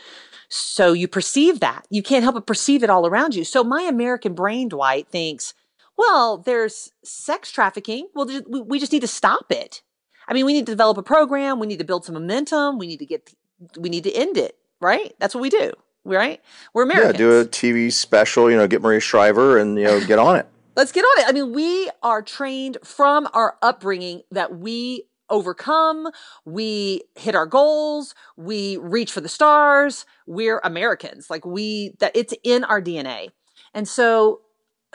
So 0.50 0.94
you 0.94 1.08
perceive 1.08 1.60
that. 1.60 1.86
You 1.90 2.02
can't 2.02 2.24
help 2.24 2.36
but 2.36 2.48
perceive 2.48 2.84
it 2.84 2.90
all 2.90 3.06
around 3.06 3.36
you. 3.36 3.44
So 3.44 3.64
my 3.64 3.84
American 3.84 4.34
brain, 4.34 4.70
Dwight, 4.70 5.08
thinks, 5.10 5.54
well, 5.98 6.38
there's 6.38 6.92
sex 7.04 7.52
trafficking. 7.52 8.08
Well, 8.16 8.28
we 8.48 8.62
we 8.62 8.80
just 8.80 8.92
need 8.92 9.02
to 9.02 9.08
stop 9.08 9.52
it. 9.52 9.82
I 10.28 10.34
mean, 10.34 10.46
we 10.46 10.54
need 10.54 10.66
to 10.66 10.72
develop 10.72 10.98
a 10.98 11.04
program. 11.04 11.60
We 11.60 11.68
need 11.68 11.80
to 11.80 11.86
build 11.86 12.06
some 12.06 12.14
momentum. 12.14 12.78
We 12.78 12.88
need 12.88 13.00
to 13.00 13.06
get 13.06 13.34
we 13.78 13.90
need 13.90 14.04
to 14.04 14.12
end 14.12 14.38
it, 14.38 14.58
right? 14.80 15.14
That's 15.20 15.34
what 15.36 15.42
we 15.42 15.50
do, 15.50 15.72
right? 16.04 16.42
We're 16.74 16.84
Americans. 16.84 17.14
Yeah, 17.14 17.18
do 17.18 17.40
a 17.40 17.46
TV 17.46 17.92
special. 17.92 18.50
You 18.50 18.58
know, 18.58 18.68
get 18.68 18.82
Maria 18.82 19.00
Shriver 19.00 19.58
and 19.58 19.78
you 19.78 19.86
know 19.86 20.06
get 20.06 20.20
on 20.20 20.36
it. 20.38 20.48
Let's 20.76 20.92
get 20.92 21.04
on 21.04 21.22
it. 21.22 21.30
I 21.30 21.32
mean, 21.32 21.54
we 21.54 21.90
are 22.02 22.22
trained 22.24 22.78
from 22.84 23.28
our 23.34 23.58
upbringing 23.62 24.24
that 24.32 24.58
we 24.58 25.04
overcome, 25.30 26.10
we 26.46 27.02
hit 27.16 27.36
our 27.36 27.46
goals, 27.46 28.14
we 28.38 28.78
reach 28.78 29.12
for 29.12 29.22
the 29.22 29.30
stars. 29.30 30.06
We're 30.28 30.60
Americans. 30.64 31.30
Like 31.30 31.46
we 31.46 31.96
that 32.00 32.12
it's 32.16 32.34
in 32.44 32.64
our 32.64 32.82
DNA. 32.82 33.30
And 33.74 33.88
so 33.88 34.42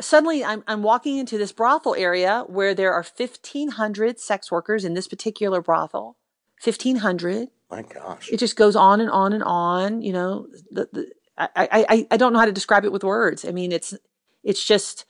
suddenly 0.00 0.44
I'm 0.44 0.62
I'm 0.66 0.82
walking 0.82 1.18
into 1.18 1.38
this 1.38 1.52
brothel 1.52 1.94
area 1.94 2.44
where 2.46 2.74
there 2.74 2.92
are 2.92 3.02
1500 3.16 4.18
sex 4.20 4.50
workers 4.50 4.84
in 4.84 4.94
this 4.94 5.08
particular 5.08 5.60
brothel. 5.62 6.16
1500 6.64 7.48
My 7.70 7.82
gosh. 7.82 8.28
it 8.32 8.38
just 8.38 8.56
goes 8.56 8.74
on 8.74 9.00
and 9.00 9.10
on 9.10 9.32
and 9.32 9.44
on 9.44 10.02
you 10.02 10.12
know 10.12 10.48
the, 10.72 10.88
the, 10.92 11.10
I, 11.36 11.48
I 11.56 12.06
I- 12.10 12.16
don't 12.16 12.32
know 12.32 12.40
how 12.40 12.46
to 12.46 12.52
describe 12.52 12.84
it 12.84 12.90
with 12.90 13.04
words 13.04 13.44
i 13.44 13.52
mean 13.52 13.70
it's 13.70 13.94
it's 14.42 14.64
just 14.64 15.04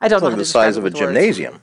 i 0.00 0.08
don't 0.08 0.16
It's 0.16 0.22
know 0.24 0.28
like 0.30 0.38
the 0.38 0.44
size 0.44 0.76
of 0.76 0.82
a 0.82 0.86
words. 0.86 0.98
gymnasium. 0.98 1.60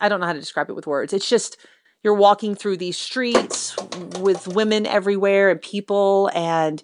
i 0.00 0.08
don't 0.08 0.20
know 0.20 0.26
how 0.26 0.32
to 0.32 0.40
describe 0.40 0.70
it 0.70 0.74
with 0.74 0.86
words 0.86 1.12
it's 1.12 1.28
just 1.28 1.58
you're 2.02 2.14
walking 2.14 2.54
through 2.54 2.78
these 2.78 2.96
streets 2.96 3.76
with 4.20 4.48
women 4.48 4.86
everywhere 4.86 5.50
and 5.50 5.60
people 5.60 6.30
and 6.34 6.82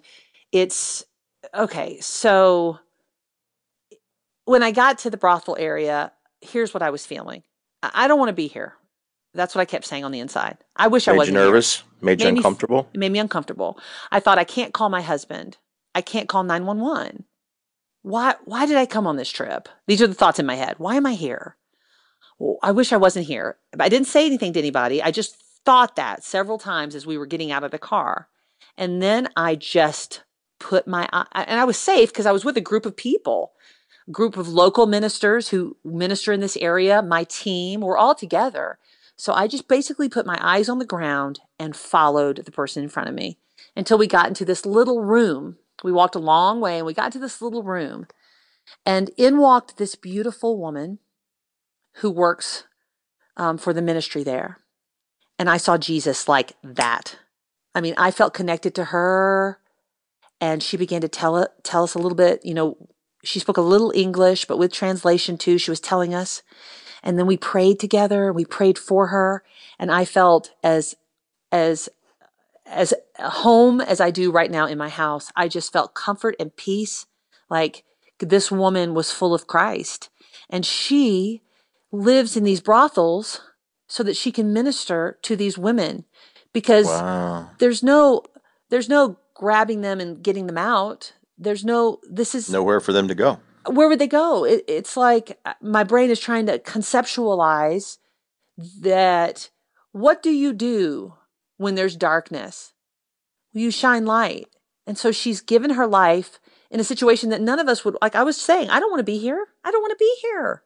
it's 0.51 1.03
okay 1.55 1.99
so 2.01 2.77
when 4.45 4.63
i 4.63 4.71
got 4.71 4.97
to 4.99 5.09
the 5.09 5.17
brothel 5.17 5.55
area 5.59 6.11
here's 6.41 6.73
what 6.73 6.83
i 6.83 6.89
was 6.89 7.05
feeling 7.05 7.43
i 7.81 7.91
I 7.93 8.07
don't 8.07 8.19
want 8.19 8.29
to 8.29 8.33
be 8.33 8.47
here 8.47 8.73
that's 9.33 9.55
what 9.55 9.61
i 9.61 9.65
kept 9.65 9.85
saying 9.85 10.03
on 10.03 10.11
the 10.11 10.19
inside 10.19 10.57
i 10.75 10.87
wish 10.87 11.07
i 11.07 11.11
Made 11.11 11.15
you 11.15 11.19
wasn't 11.19 11.37
here. 11.37 11.45
nervous. 11.45 11.83
Made 12.01 12.19
you 12.19 12.25
Made 12.27 12.33
me 12.33 12.37
uncomfortable. 12.39 12.89
It 12.93 12.99
made 12.99 13.11
me 13.13 13.19
uncomfortable. 13.19 13.79
I 14.11 14.19
thought 14.19 14.37
I 14.37 14.43
can't 14.43 14.73
call 14.73 14.89
my 14.89 15.01
husband. 15.01 15.55
I 15.95 16.01
can't 16.01 16.27
call 16.27 16.43
911. 16.43 17.23
Why 18.01 18.35
why 18.43 18.65
did 18.65 18.75
I 18.75 18.85
come 18.85 19.07
on 19.07 19.15
this 19.15 19.29
trip? 19.29 19.69
These 19.87 20.01
are 20.01 20.07
the 20.07 20.13
thoughts 20.13 20.37
in 20.37 20.45
my 20.45 20.55
head. 20.55 20.75
Why 20.79 20.95
am 20.95 21.05
I 21.05 21.13
here? 21.13 21.55
Well, 22.39 22.57
I 22.61 22.71
wish 22.71 22.91
I 22.91 22.97
wasn't 22.97 23.27
here. 23.27 23.57
I 23.79 23.87
didn't 23.87 24.07
say 24.07 24.25
anything 24.25 24.51
to 24.53 24.59
anybody. 24.59 25.01
I 25.01 25.11
just 25.11 25.37
thought 25.65 25.95
that 25.95 26.25
several 26.25 26.57
times 26.57 26.93
as 26.93 27.05
we 27.05 27.17
were 27.17 27.25
getting 27.25 27.51
out 27.53 27.63
of 27.63 27.71
the 27.71 27.79
car. 27.79 28.27
And 28.77 29.01
then 29.01 29.29
I 29.37 29.55
just 29.55 30.23
put 30.59 30.85
my 30.87 31.07
and 31.31 31.57
I 31.59 31.63
was 31.63 31.77
safe 31.77 32.11
because 32.11 32.25
I 32.25 32.33
was 32.33 32.43
with 32.43 32.57
a 32.57 32.61
group 32.61 32.85
of 32.85 32.97
people, 32.97 33.53
group 34.11 34.37
of 34.37 34.47
local 34.47 34.85
ministers 34.85 35.49
who 35.49 35.77
minister 35.83 36.33
in 36.33 36.39
this 36.39 36.57
area, 36.57 37.01
my 37.01 37.23
team, 37.23 37.81
we're 37.81 37.97
all 37.97 38.15
together. 38.15 38.77
So 39.15 39.33
I 39.33 39.47
just 39.47 39.67
basically 39.67 40.09
put 40.09 40.25
my 40.25 40.37
eyes 40.41 40.69
on 40.69 40.79
the 40.79 40.85
ground 40.85 41.39
and 41.59 41.75
followed 41.75 42.37
the 42.45 42.51
person 42.51 42.83
in 42.83 42.89
front 42.89 43.09
of 43.09 43.15
me 43.15 43.37
until 43.75 43.97
we 43.97 44.07
got 44.07 44.27
into 44.27 44.45
this 44.45 44.65
little 44.65 45.01
room. 45.01 45.57
We 45.83 45.91
walked 45.91 46.15
a 46.15 46.19
long 46.19 46.59
way 46.59 46.77
and 46.77 46.85
we 46.85 46.93
got 46.93 47.11
to 47.13 47.19
this 47.19 47.41
little 47.41 47.63
room. 47.63 48.07
And 48.85 49.11
in 49.17 49.37
walked 49.37 49.77
this 49.77 49.95
beautiful 49.95 50.57
woman 50.57 50.99
who 51.97 52.09
works 52.09 52.65
um, 53.37 53.57
for 53.57 53.73
the 53.73 53.81
ministry 53.81 54.23
there. 54.23 54.59
And 55.37 55.49
I 55.49 55.57
saw 55.57 55.77
Jesus 55.77 56.27
like 56.27 56.53
that. 56.63 57.17
I 57.75 57.81
mean, 57.81 57.95
I 57.97 58.11
felt 58.11 58.33
connected 58.33 58.75
to 58.75 58.85
her. 58.85 59.59
And 60.39 60.61
she 60.61 60.77
began 60.77 61.01
to 61.01 61.07
tell, 61.07 61.47
tell 61.63 61.83
us 61.83 61.95
a 61.95 61.99
little 61.99 62.17
bit. 62.17 62.43
You 62.43 62.53
know, 62.53 62.89
she 63.23 63.39
spoke 63.39 63.57
a 63.57 63.61
little 63.61 63.91
English, 63.95 64.45
but 64.45 64.57
with 64.57 64.71
translation 64.73 65.37
too. 65.37 65.57
She 65.57 65.71
was 65.71 65.79
telling 65.79 66.13
us. 66.13 66.43
And 67.01 67.17
then 67.17 67.25
we 67.25 67.37
prayed 67.37 67.79
together. 67.79 68.31
We 68.31 68.45
prayed 68.45 68.77
for 68.77 69.07
her. 69.07 69.43
And 69.79 69.91
I 69.91 70.05
felt 70.05 70.51
as, 70.63 70.95
as, 71.51 71.89
as 72.65 72.93
home 73.19 73.81
as 73.81 73.99
I 73.99 74.11
do 74.11 74.31
right 74.31 74.51
now 74.51 74.65
in 74.65 74.77
my 74.77 74.89
house. 74.89 75.31
I 75.35 75.47
just 75.47 75.71
felt 75.73 75.93
comfort 75.93 76.35
and 76.39 76.55
peace. 76.55 77.05
Like 77.49 77.83
this 78.19 78.51
woman 78.51 78.93
was 78.93 79.11
full 79.11 79.33
of 79.33 79.47
Christ. 79.47 80.09
And 80.49 80.65
she 80.65 81.41
lives 81.91 82.35
in 82.37 82.43
these 82.43 82.61
brothels 82.61 83.41
so 83.87 84.03
that 84.03 84.17
she 84.17 84.31
can 84.31 84.53
minister 84.53 85.19
to 85.23 85.35
these 85.35 85.57
women 85.57 86.05
because 86.53 86.87
Wow. 86.87 87.51
there's 87.59 87.83
no, 87.83 88.23
there's 88.69 88.89
no 88.89 89.17
grabbing 89.33 89.81
them 89.81 89.99
and 89.99 90.23
getting 90.23 90.47
them 90.47 90.57
out. 90.57 91.13
There's 91.43 91.65
no, 91.65 91.99
this 92.09 92.33
is 92.33 92.49
Nowhere 92.49 92.79
for 92.79 92.93
them 92.93 93.07
to 93.07 93.15
go. 93.15 93.39
where 93.67 93.87
would 93.89 93.99
they 93.99 94.07
go? 94.07 94.45
It, 94.45 94.63
it's 94.67 94.95
like 94.97 95.39
uh, 95.45 95.53
my 95.61 95.83
brain 95.83 96.09
is 96.09 96.19
trying 96.19 96.45
to 96.47 96.59
conceptualize 96.59 97.97
that 98.79 99.49
what 99.91 100.23
do 100.23 100.31
you 100.31 100.53
do 100.53 101.13
when 101.57 101.75
there's 101.75 101.95
darkness? 101.95 102.73
You 103.51 103.71
shine 103.71 104.05
light. 104.05 104.47
And 104.85 104.97
so 104.97 105.11
she's 105.11 105.41
given 105.41 105.71
her 105.71 105.87
life 105.87 106.39
in 106.69 106.79
a 106.79 106.83
situation 106.83 107.29
that 107.29 107.41
none 107.41 107.59
of 107.59 107.67
us 107.67 107.85
would, 107.85 107.95
like 108.01 108.15
I 108.15 108.23
was 108.23 108.35
saying, 108.35 108.69
I 108.69 108.79
don't 108.79 108.91
want 108.91 108.99
to 108.99 109.11
be 109.11 109.17
here. 109.17 109.47
I 109.63 109.71
don't 109.71 109.81
want 109.81 109.91
to 109.91 110.03
be 110.03 110.15
here. 110.21 110.63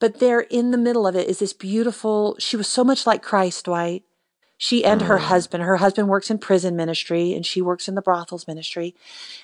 But 0.00 0.18
there 0.18 0.40
in 0.40 0.70
the 0.70 0.78
middle 0.78 1.06
of 1.06 1.14
it 1.14 1.28
is 1.28 1.38
this 1.38 1.52
beautiful, 1.52 2.36
she 2.38 2.56
was 2.56 2.66
so 2.66 2.82
much 2.82 3.06
like 3.06 3.22
Christ, 3.22 3.66
Dwight. 3.66 4.02
She 4.56 4.84
and 4.84 5.02
her 5.02 5.16
mm-hmm. 5.16 5.26
husband, 5.26 5.64
her 5.64 5.76
husband 5.76 6.08
works 6.08 6.30
in 6.30 6.38
prison 6.38 6.76
ministry 6.76 7.34
and 7.34 7.44
she 7.44 7.60
works 7.60 7.88
in 7.88 7.96
the 7.96 8.02
brothels 8.02 8.46
ministry. 8.46 8.94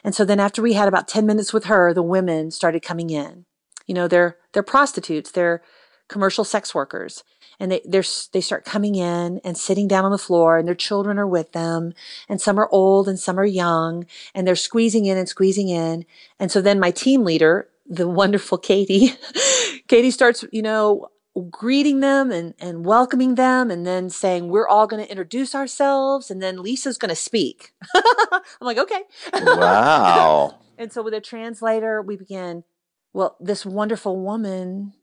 And 0.05 0.15
so 0.15 0.25
then 0.25 0.41
after 0.41 0.63
we 0.63 0.75
had 0.75 0.89
about 0.89 1.09
10 1.09 1.27
minutes 1.27 1.53
with 1.53 1.65
her, 1.65 1.93
the 1.93 2.03
women 2.03 2.51
started 2.51 2.83
coming 2.83 3.11
in. 3.11 3.45
You 3.87 3.95
know, 3.95 4.07
they're 4.07 4.37
they're 4.53 4.63
prostitutes, 4.63 5.33
they're 5.33 5.63
commercial 6.09 6.45
sex 6.45 6.75
workers. 6.75 7.25
And 7.59 7.73
they 7.73 7.83
they're, 7.85 8.05
they 8.33 8.41
start 8.41 8.65
coming 8.65 8.95
in 8.95 9.41
and 9.45 9.59
sitting 9.59 9.89
down 9.89 10.05
on 10.05 10.13
the 10.13 10.19
floor 10.19 10.59
and 10.59 10.67
their 10.67 10.75
children 10.75 11.19
are 11.19 11.27
with 11.27 11.53
them 11.53 11.93
and 12.29 12.41
some 12.41 12.59
are 12.59 12.69
old 12.71 13.09
and 13.09 13.19
some 13.19 13.39
are 13.39 13.45
young 13.45 14.07
and 14.35 14.47
they're 14.47 14.57
squeezing 14.57 15.07
in 15.07 15.19
and 15.19 15.29
squeezing 15.29 15.69
in. 15.69 16.07
And 16.39 16.51
so 16.51 16.63
then 16.63 16.79
my 16.81 16.91
team 16.91 17.25
leader, 17.25 17.69
the 17.85 18.09
wonderful 18.21 18.59
Katie, 18.59 19.15
Katie 19.89 20.13
starts, 20.13 20.45
you 20.53 20.63
know, 20.63 21.09
greeting 21.51 22.01
them 22.01 22.31
and, 22.31 22.55
and 22.59 22.85
welcoming 22.85 23.37
them 23.37 23.71
and 23.71 23.87
then 23.87 24.11
saying, 24.11 24.49
we're 24.49 24.69
all 24.69 24.87
going 24.87 25.03
to 25.03 25.11
introduce 25.11 25.55
ourselves. 25.55 26.31
And 26.31 26.43
then 26.43 26.63
Lisa's 26.63 26.99
going 26.99 27.11
to 27.11 27.17
speak. 27.17 27.73
I'm 27.95 28.43
like, 28.61 28.79
okay. 28.79 29.03
Wow. 29.35 30.59
And 30.81 30.91
so 30.91 31.03
with 31.03 31.13
a 31.13 31.21
translator, 31.21 32.01
we 32.01 32.17
begin, 32.17 32.65
well, 33.13 33.37
this 33.39 33.67
wonderful 33.67 34.19
woman, 34.19 34.95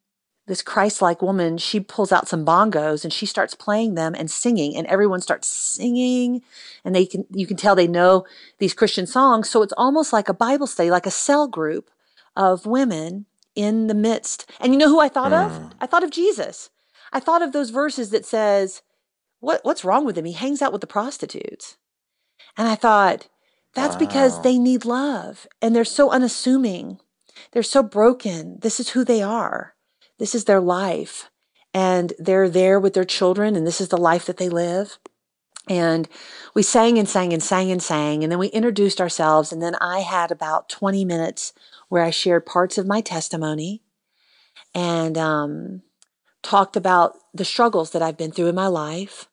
this 0.47 0.63
Christ-like 0.63 1.21
woman, 1.21 1.59
she 1.59 1.79
pulls 1.79 2.11
out 2.11 2.27
some 2.27 2.43
bongos 2.43 3.03
and 3.03 3.13
she 3.13 3.27
starts 3.27 3.53
playing 3.53 3.93
them 3.93 4.15
and 4.15 4.31
singing 4.31 4.75
and 4.75 4.87
everyone 4.87 5.21
starts 5.21 5.47
singing 5.47 6.41
and 6.83 6.95
they 6.95 7.05
can, 7.05 7.25
you 7.29 7.45
can 7.45 7.57
tell 7.57 7.75
they 7.75 7.87
know 7.87 8.25
these 8.57 8.73
Christian 8.73 9.05
songs. 9.05 9.51
So 9.51 9.61
it's 9.61 9.73
almost 9.77 10.11
like 10.11 10.27
a 10.27 10.33
Bible 10.33 10.65
study, 10.65 10.89
like 10.89 11.05
a 11.05 11.11
cell 11.11 11.47
group 11.47 11.91
of 12.35 12.65
women 12.65 13.27
in 13.57 13.87
the 13.87 13.95
midst. 13.95 14.49
And 14.61 14.71
you 14.71 14.79
know 14.79 14.87
who 14.87 14.99
I 14.99 15.09
thought 15.09 15.33
of? 15.33 15.51
Hmm. 15.51 15.67
I 15.81 15.87
thought 15.87 16.03
of 16.03 16.11
Jesus. 16.11 16.69
I 17.11 17.19
thought 17.19 17.41
of 17.41 17.51
those 17.51 17.71
verses 17.71 18.11
that 18.11 18.25
says, 18.25 18.83
what, 19.39 19.61
what's 19.63 19.83
wrong 19.83 20.05
with 20.05 20.17
him? 20.17 20.25
He 20.25 20.33
hangs 20.33 20.61
out 20.61 20.71
with 20.71 20.81
the 20.81 20.87
prostitutes. 20.87 21.77
And 22.55 22.67
I 22.67 22.75
thought, 22.75 23.27
that's 23.73 23.95
because 23.95 24.41
they 24.41 24.57
need 24.57 24.85
love 24.85 25.47
and 25.61 25.75
they're 25.75 25.85
so 25.85 26.09
unassuming. 26.09 26.99
They're 27.51 27.63
so 27.63 27.83
broken. 27.83 28.57
This 28.61 28.79
is 28.79 28.89
who 28.89 29.03
they 29.03 29.21
are. 29.21 29.75
This 30.17 30.33
is 30.33 30.45
their 30.45 30.59
life. 30.59 31.29
And 31.73 32.13
they're 32.17 32.49
there 32.49 32.79
with 32.79 32.93
their 32.93 33.05
children 33.05 33.55
and 33.55 33.67
this 33.67 33.79
is 33.79 33.89
the 33.89 33.97
life 33.97 34.25
that 34.25 34.37
they 34.37 34.49
live. 34.49 34.97
And 35.69 36.07
we 36.53 36.63
sang 36.63 36.97
and 36.97 37.07
sang 37.07 37.33
and 37.33 37.43
sang 37.43 37.71
and 37.71 37.83
sang. 37.83 38.23
And 38.23 38.31
then 38.31 38.39
we 38.39 38.47
introduced 38.47 39.01
ourselves. 39.01 39.51
And 39.51 39.61
then 39.61 39.75
I 39.75 39.99
had 39.99 40.31
about 40.31 40.69
20 40.69 41.05
minutes 41.05 41.53
where 41.89 42.03
I 42.03 42.09
shared 42.09 42.45
parts 42.45 42.77
of 42.77 42.87
my 42.87 43.01
testimony 43.01 43.81
and 44.73 45.17
um, 45.17 45.81
talked 46.43 46.75
about 46.75 47.17
the 47.33 47.45
struggles 47.45 47.91
that 47.91 48.01
I've 48.01 48.17
been 48.17 48.31
through 48.31 48.47
in 48.47 48.55
my 48.55 48.67
life 48.67 49.27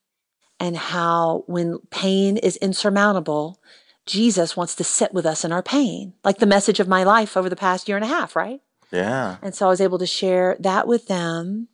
and 0.59 0.77
how 0.77 1.43
when 1.47 1.79
pain 1.89 2.37
is 2.37 2.57
insurmountable, 2.57 3.59
Jesus 4.05 4.55
wants 4.55 4.75
to 4.75 4.83
sit 4.83 5.13
with 5.13 5.25
us 5.25 5.43
in 5.43 5.51
our 5.51 5.63
pain, 5.63 6.13
like 6.23 6.37
the 6.37 6.45
message 6.45 6.79
of 6.79 6.87
my 6.87 7.03
life 7.03 7.35
over 7.35 7.49
the 7.49 7.55
past 7.55 7.87
year 7.87 7.97
and 7.97 8.05
a 8.05 8.09
half, 8.09 8.35
right? 8.35 8.61
Yeah. 8.91 9.37
And 9.41 9.53
so 9.53 9.65
I 9.65 9.69
was 9.69 9.81
able 9.81 9.97
to 9.99 10.05
share 10.05 10.55
that 10.59 10.87
with 10.87 11.07
them 11.07 11.67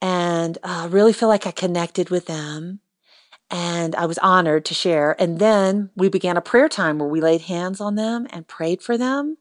and 0.00 0.58
uh, 0.62 0.88
really 0.90 1.12
feel 1.12 1.28
like 1.28 1.46
I 1.46 1.50
connected 1.50 2.10
with 2.10 2.26
them. 2.26 2.80
And 3.50 3.94
I 3.96 4.06
was 4.06 4.18
honored 4.18 4.64
to 4.66 4.74
share. 4.74 5.14
And 5.20 5.38
then 5.38 5.90
we 5.94 6.08
began 6.08 6.36
a 6.36 6.42
prayer 6.42 6.68
time 6.68 6.98
where 6.98 7.08
we 7.08 7.20
laid 7.20 7.42
hands 7.42 7.80
on 7.80 7.96
them 7.96 8.26
and 8.30 8.48
prayed 8.48 8.80
for 8.80 8.96
them. 8.96 9.36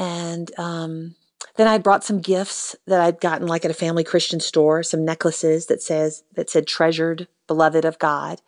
And 0.00 0.58
um, 0.58 1.14
then 1.56 1.68
I 1.68 1.76
brought 1.76 2.04
some 2.04 2.20
gifts 2.22 2.74
that 2.86 3.02
I'd 3.02 3.20
gotten 3.20 3.46
like 3.46 3.66
at 3.66 3.70
a 3.70 3.74
family 3.74 4.02
Christian 4.02 4.40
store, 4.40 4.82
some 4.82 5.04
necklaces 5.04 5.66
that 5.66 5.82
says 5.82 6.24
that 6.34 6.48
said 6.48 6.66
treasured, 6.66 7.28
beloved 7.46 7.84
of 7.84 7.98
God. 7.98 8.40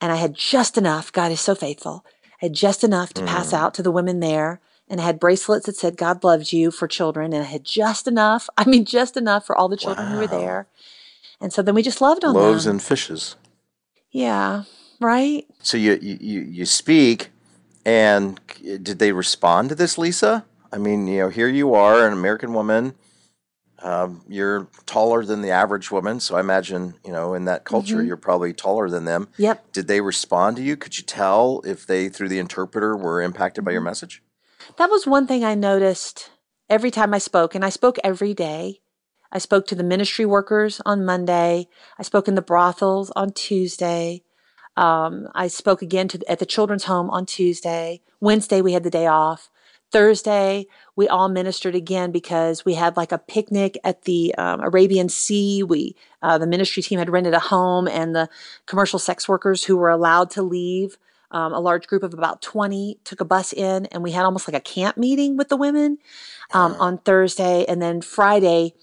And 0.00 0.12
I 0.12 0.16
had 0.16 0.34
just 0.34 0.78
enough, 0.78 1.10
God 1.10 1.32
is 1.32 1.40
so 1.40 1.56
faithful. 1.56 2.04
I 2.40 2.46
had 2.46 2.52
just 2.52 2.84
enough 2.84 3.12
to 3.14 3.24
pass 3.24 3.52
out 3.52 3.74
to 3.74 3.82
the 3.82 3.90
women 3.90 4.20
there. 4.20 4.60
And 4.88 5.00
I 5.00 5.04
had 5.04 5.18
bracelets 5.18 5.66
that 5.66 5.76
said 5.76 5.96
God 5.96 6.22
loves 6.22 6.52
you 6.52 6.70
for 6.70 6.86
children. 6.86 7.32
And 7.32 7.42
I 7.42 7.46
had 7.46 7.64
just 7.64 8.06
enough, 8.06 8.48
I 8.56 8.64
mean 8.64 8.84
just 8.84 9.16
enough 9.16 9.44
for 9.44 9.56
all 9.56 9.68
the 9.68 9.76
children 9.76 10.12
who 10.12 10.18
were 10.18 10.28
there. 10.28 10.68
And 11.40 11.52
so 11.52 11.60
then 11.60 11.74
we 11.74 11.82
just 11.82 12.00
loved 12.00 12.24
on 12.24 12.34
Loaves 12.34 12.64
them. 12.64 12.72
and 12.72 12.82
fishes. 12.82 13.34
Yeah. 14.12 14.62
right? 15.00 15.44
So 15.60 15.76
you 15.76 15.98
you 16.00 16.40
you 16.40 16.64
speak, 16.64 17.30
and 17.84 18.38
did 18.62 19.00
they 19.00 19.10
respond 19.10 19.70
to 19.70 19.74
this, 19.74 19.98
Lisa? 19.98 20.44
I 20.74 20.78
mean, 20.78 21.06
you 21.06 21.20
know, 21.20 21.28
here 21.28 21.46
you 21.48 21.74
are, 21.74 22.04
an 22.04 22.12
American 22.12 22.52
woman. 22.52 22.94
Um, 23.80 24.22
you're 24.28 24.66
taller 24.86 25.24
than 25.24 25.40
the 25.40 25.50
average 25.50 25.92
woman, 25.92 26.18
so 26.18 26.34
I 26.34 26.40
imagine, 26.40 26.94
you 27.04 27.12
know, 27.12 27.34
in 27.34 27.44
that 27.44 27.64
culture, 27.64 27.98
Mm-hmm. 27.98 28.08
you're 28.08 28.16
probably 28.16 28.52
taller 28.52 28.88
than 28.88 29.04
them. 29.04 29.28
Yep. 29.36 29.72
Did 29.72 29.86
they 29.86 30.00
respond 30.00 30.56
to 30.56 30.62
you? 30.64 30.76
Could 30.76 30.98
you 30.98 31.04
tell 31.04 31.60
if 31.64 31.86
they, 31.86 32.08
through 32.08 32.28
the 32.30 32.40
interpreter, 32.40 32.96
were 32.96 33.22
impacted 33.22 33.64
by 33.64 33.70
your 33.70 33.82
Mm-hmm. 33.82 33.86
message? 33.86 34.22
That 34.78 34.90
was 34.90 35.06
one 35.06 35.28
thing 35.28 35.44
I 35.44 35.54
noticed 35.54 36.30
every 36.68 36.90
time 36.90 37.14
I 37.14 37.18
spoke, 37.18 37.54
and 37.54 37.64
I 37.64 37.68
spoke 37.68 37.98
every 38.02 38.34
day. 38.34 38.80
I 39.30 39.38
spoke 39.38 39.68
to 39.68 39.76
the 39.76 39.84
ministry 39.84 40.26
workers 40.26 40.80
on 40.84 41.04
Monday. 41.04 41.68
I 41.98 42.02
spoke 42.02 42.26
in 42.26 42.34
the 42.34 42.42
brothels 42.42 43.12
on 43.14 43.32
Tuesday. 43.32 44.22
Um, 44.76 45.28
I 45.36 45.46
spoke 45.46 45.82
again 45.82 46.08
to, 46.08 46.20
at 46.28 46.40
the 46.40 46.46
children's 46.46 46.84
home 46.84 47.10
on 47.10 47.26
Tuesday. 47.26 48.02
Wednesday, 48.20 48.60
we 48.60 48.72
had 48.72 48.82
the 48.82 48.90
day 48.90 49.06
off. 49.06 49.50
Thursday, 49.94 50.66
we 50.96 51.06
all 51.06 51.28
ministered 51.28 51.76
again 51.76 52.10
because 52.10 52.64
we 52.64 52.74
had 52.74 52.96
like 52.96 53.12
a 53.12 53.18
picnic 53.18 53.78
at 53.84 54.02
the 54.02 54.34
um, 54.34 54.60
Arabian 54.60 55.08
Sea. 55.08 55.62
We, 55.62 55.94
uh, 56.20 56.36
the 56.36 56.48
ministry 56.48 56.82
team 56.82 56.98
had 56.98 57.08
rented 57.08 57.32
a 57.32 57.38
home, 57.38 57.86
and 57.86 58.12
the 58.12 58.28
commercial 58.66 58.98
sex 58.98 59.28
workers 59.28 59.62
who 59.62 59.76
were 59.76 59.90
allowed 59.90 60.30
to 60.32 60.42
leave, 60.42 60.98
um, 61.30 61.52
a 61.52 61.60
large 61.60 61.86
group 61.86 62.02
of 62.02 62.12
about 62.12 62.42
20, 62.42 62.98
took 63.04 63.20
a 63.20 63.24
bus 63.24 63.52
in, 63.52 63.86
and 63.86 64.02
we 64.02 64.10
had 64.10 64.24
almost 64.24 64.48
like 64.48 64.56
a 64.56 64.60
camp 64.60 64.96
meeting 64.96 65.36
with 65.36 65.48
the 65.48 65.56
women 65.56 65.98
um, 66.52 66.74
on 66.80 66.98
Thursday. 66.98 67.64
And 67.68 67.80
then 67.80 68.00
Friday, 68.00 68.74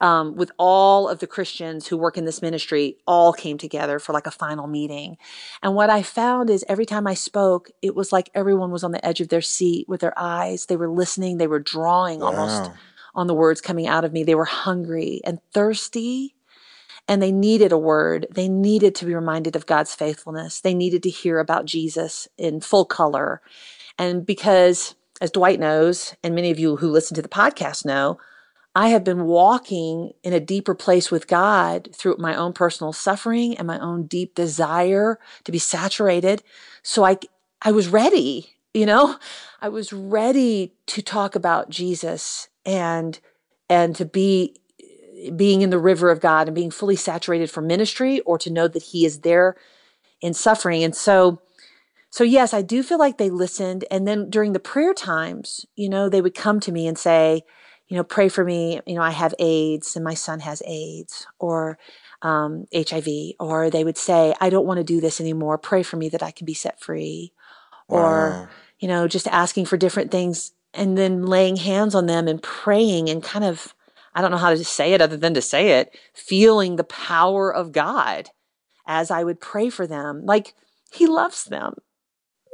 um, 0.00 0.34
with 0.36 0.50
all 0.58 1.08
of 1.08 1.18
the 1.18 1.26
Christians 1.26 1.86
who 1.86 1.96
work 1.96 2.16
in 2.16 2.24
this 2.24 2.40
ministry, 2.42 2.96
all 3.06 3.32
came 3.32 3.58
together 3.58 3.98
for 3.98 4.12
like 4.12 4.26
a 4.26 4.30
final 4.30 4.66
meeting. 4.66 5.18
And 5.62 5.74
what 5.74 5.90
I 5.90 6.02
found 6.02 6.48
is 6.50 6.64
every 6.68 6.86
time 6.86 7.06
I 7.06 7.14
spoke, 7.14 7.70
it 7.82 7.94
was 7.94 8.12
like 8.12 8.30
everyone 8.34 8.70
was 8.70 8.82
on 8.82 8.92
the 8.92 9.04
edge 9.04 9.20
of 9.20 9.28
their 9.28 9.42
seat 9.42 9.88
with 9.88 10.00
their 10.00 10.18
eyes. 10.18 10.66
They 10.66 10.76
were 10.76 10.88
listening, 10.90 11.36
they 11.36 11.46
were 11.46 11.60
drawing 11.60 12.22
almost 12.22 12.62
Wow. 12.62 12.74
on 13.14 13.26
the 13.26 13.34
words 13.34 13.60
coming 13.60 13.86
out 13.86 14.04
of 14.04 14.12
me. 14.12 14.24
They 14.24 14.34
were 14.34 14.44
hungry 14.46 15.20
and 15.24 15.40
thirsty. 15.52 16.34
And 17.08 17.20
they 17.20 17.32
needed 17.32 17.72
a 17.72 17.78
word. 17.78 18.26
They 18.30 18.48
needed 18.48 18.94
to 18.96 19.04
be 19.04 19.14
reminded 19.14 19.56
of 19.56 19.66
God's 19.66 19.94
faithfulness. 19.94 20.60
They 20.60 20.74
needed 20.74 21.02
to 21.02 21.10
hear 21.10 21.40
about 21.40 21.64
Jesus 21.64 22.28
in 22.38 22.60
full 22.60 22.84
color. 22.84 23.42
And 23.98 24.24
because, 24.24 24.94
as 25.20 25.32
Dwight 25.32 25.58
knows, 25.58 26.14
and 26.22 26.34
many 26.36 26.50
of 26.52 26.58
you 26.58 26.76
who 26.76 26.88
listen 26.88 27.16
to 27.16 27.22
the 27.22 27.28
podcast 27.28 27.84
know, 27.84 28.18
I 28.74 28.88
have 28.88 29.02
been 29.02 29.24
walking 29.24 30.12
in 30.22 30.32
a 30.32 30.40
deeper 30.40 30.74
place 30.74 31.10
with 31.10 31.26
God 31.26 31.88
through 31.94 32.16
my 32.18 32.34
own 32.36 32.52
personal 32.52 32.92
suffering 32.92 33.56
and 33.56 33.66
my 33.66 33.78
own 33.80 34.06
deep 34.06 34.34
desire 34.34 35.18
to 35.44 35.52
be 35.52 35.58
saturated. 35.58 36.42
So 36.82 37.04
I, 37.04 37.18
I 37.62 37.72
was 37.72 37.88
ready, 37.88 38.54
you 38.72 38.86
know, 38.86 39.16
I 39.60 39.68
was 39.68 39.92
ready 39.92 40.74
to 40.86 41.02
talk 41.02 41.34
about 41.34 41.68
Jesus 41.68 42.48
and, 42.64 43.18
and 43.68 43.96
to 43.96 44.04
be 44.04 44.56
being 45.34 45.62
in 45.62 45.70
the 45.70 45.78
river 45.78 46.10
of 46.10 46.20
God 46.20 46.46
and 46.46 46.54
being 46.54 46.70
fully 46.70 46.96
saturated 46.96 47.50
for 47.50 47.60
ministry 47.60 48.20
or 48.20 48.38
to 48.38 48.50
know 48.50 48.68
that 48.68 48.84
he 48.84 49.04
is 49.04 49.20
there 49.20 49.56
in 50.20 50.32
suffering. 50.32 50.84
And 50.84 50.94
so, 50.94 51.42
so 52.08 52.24
yes, 52.24 52.54
I 52.54 52.62
do 52.62 52.82
feel 52.82 52.98
like 52.98 53.18
they 53.18 53.30
listened. 53.30 53.84
And 53.90 54.06
then 54.06 54.30
during 54.30 54.52
the 54.52 54.60
prayer 54.60 54.94
times, 54.94 55.66
you 55.74 55.88
know, 55.88 56.08
they 56.08 56.20
would 56.20 56.34
come 56.34 56.60
to 56.60 56.72
me 56.72 56.86
and 56.86 56.96
say, 56.96 57.42
you 57.90 57.96
know, 57.96 58.04
pray 58.04 58.28
for 58.28 58.44
me. 58.44 58.80
You 58.86 58.94
know, 58.94 59.02
I 59.02 59.10
have 59.10 59.34
AIDS 59.40 59.96
and 59.96 60.04
my 60.04 60.14
son 60.14 60.38
has 60.40 60.62
AIDS 60.64 61.26
or 61.40 61.76
um, 62.22 62.66
HIV. 62.72 63.08
Or 63.40 63.68
they 63.68 63.82
would 63.82 63.98
say, 63.98 64.32
I 64.40 64.48
don't 64.48 64.64
want 64.64 64.78
to 64.78 64.84
do 64.84 65.00
this 65.00 65.20
anymore. 65.20 65.58
Pray 65.58 65.82
for 65.82 65.96
me 65.96 66.08
that 66.10 66.22
I 66.22 66.30
can 66.30 66.46
be 66.46 66.54
set 66.54 66.80
free. 66.80 67.32
Or, 67.88 68.48
you 68.78 68.86
know, 68.86 69.08
just 69.08 69.26
asking 69.26 69.66
for 69.66 69.76
different 69.76 70.12
things 70.12 70.52
and 70.72 70.96
then 70.96 71.26
laying 71.26 71.56
hands 71.56 71.96
on 71.96 72.06
them 72.06 72.28
and 72.28 72.40
praying 72.40 73.08
and 73.10 73.24
kind 73.24 73.44
of, 73.44 73.74
I 74.14 74.20
don't 74.20 74.30
know 74.30 74.36
how 74.36 74.50
to 74.50 74.64
say 74.64 74.92
it 74.92 75.02
other 75.02 75.16
than 75.16 75.34
to 75.34 75.42
say 75.42 75.80
it, 75.80 75.98
feeling 76.14 76.76
the 76.76 76.84
power 76.84 77.52
of 77.52 77.72
God 77.72 78.30
as 78.86 79.10
I 79.10 79.24
would 79.24 79.40
pray 79.40 79.68
for 79.68 79.88
them. 79.88 80.24
Like 80.24 80.54
he 80.92 81.08
loves 81.08 81.44
them. 81.44 81.74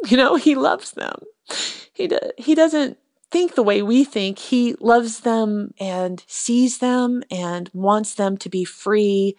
You 0.09 0.19
know, 0.19 0.37
he 0.37 0.55
loves 0.55 0.93
them. 0.93 1.21
He 1.93 2.07
do, 2.07 2.19
he 2.37 2.55
doesn't 2.55 2.99
think 3.31 3.55
the 3.55 3.63
way 3.63 3.83
we 3.83 4.05
think. 4.05 4.39
He 4.39 4.75
loves 4.81 5.21
them 5.21 5.73
and 5.79 6.25
sees 6.27 6.79
them 6.79 7.23
and 7.31 7.71
wants 7.73 8.15
them 8.15 8.37
to 8.39 8.49
be 8.49 8.65
free. 8.65 9.37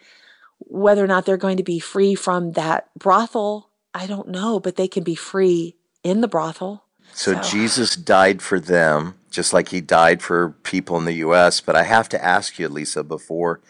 Whether 0.59 1.03
or 1.03 1.07
not 1.07 1.25
they're 1.25 1.37
going 1.37 1.57
to 1.57 1.63
be 1.63 1.79
free 1.79 2.15
from 2.15 2.53
that 2.53 2.89
brothel, 2.97 3.69
I 3.93 4.07
don't 4.07 4.29
know, 4.29 4.59
but 4.59 4.75
they 4.75 4.87
can 4.87 5.03
be 5.03 5.15
free 5.15 5.75
in 6.03 6.21
the 6.21 6.27
brothel. 6.27 6.83
So 7.13 7.39
Jesus 7.41 7.95
died 7.95 8.41
for 8.41 8.59
them, 8.59 9.15
just 9.31 9.53
like 9.53 9.69
he 9.69 9.81
died 9.81 10.21
for 10.21 10.51
people 10.63 10.97
in 10.97 11.05
the 11.05 11.13
U.S. 11.13 11.61
But 11.61 11.75
I 11.75 11.83
have 11.83 12.09
to 12.09 12.23
ask 12.23 12.59
you, 12.59 12.67
Lisa, 12.67 13.03
before 13.03 13.61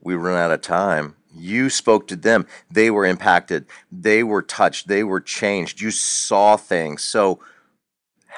we 0.00 0.14
run 0.14 0.38
out 0.38 0.50
of 0.50 0.60
time. 0.60 1.16
You 1.34 1.68
spoke 1.68 2.08
to 2.08 2.16
them. 2.16 2.46
They 2.70 2.90
were 2.90 3.04
impacted. 3.04 3.66
They 3.92 4.22
were 4.22 4.42
touched. 4.42 4.88
They 4.88 5.04
were 5.04 5.20
changed. 5.20 5.80
You 5.80 5.90
saw 5.90 6.56
things. 6.56 7.02
So, 7.02 7.40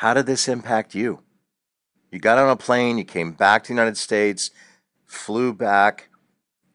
how 0.00 0.14
did 0.14 0.24
this 0.24 0.48
impact 0.48 0.94
you? 0.94 1.20
You 2.10 2.20
got 2.20 2.38
on 2.38 2.48
a 2.48 2.56
plane, 2.56 2.96
you 2.96 3.04
came 3.04 3.32
back 3.32 3.64
to 3.64 3.68
the 3.68 3.74
United 3.74 3.98
States, 3.98 4.50
flew 5.04 5.52
back 5.52 6.08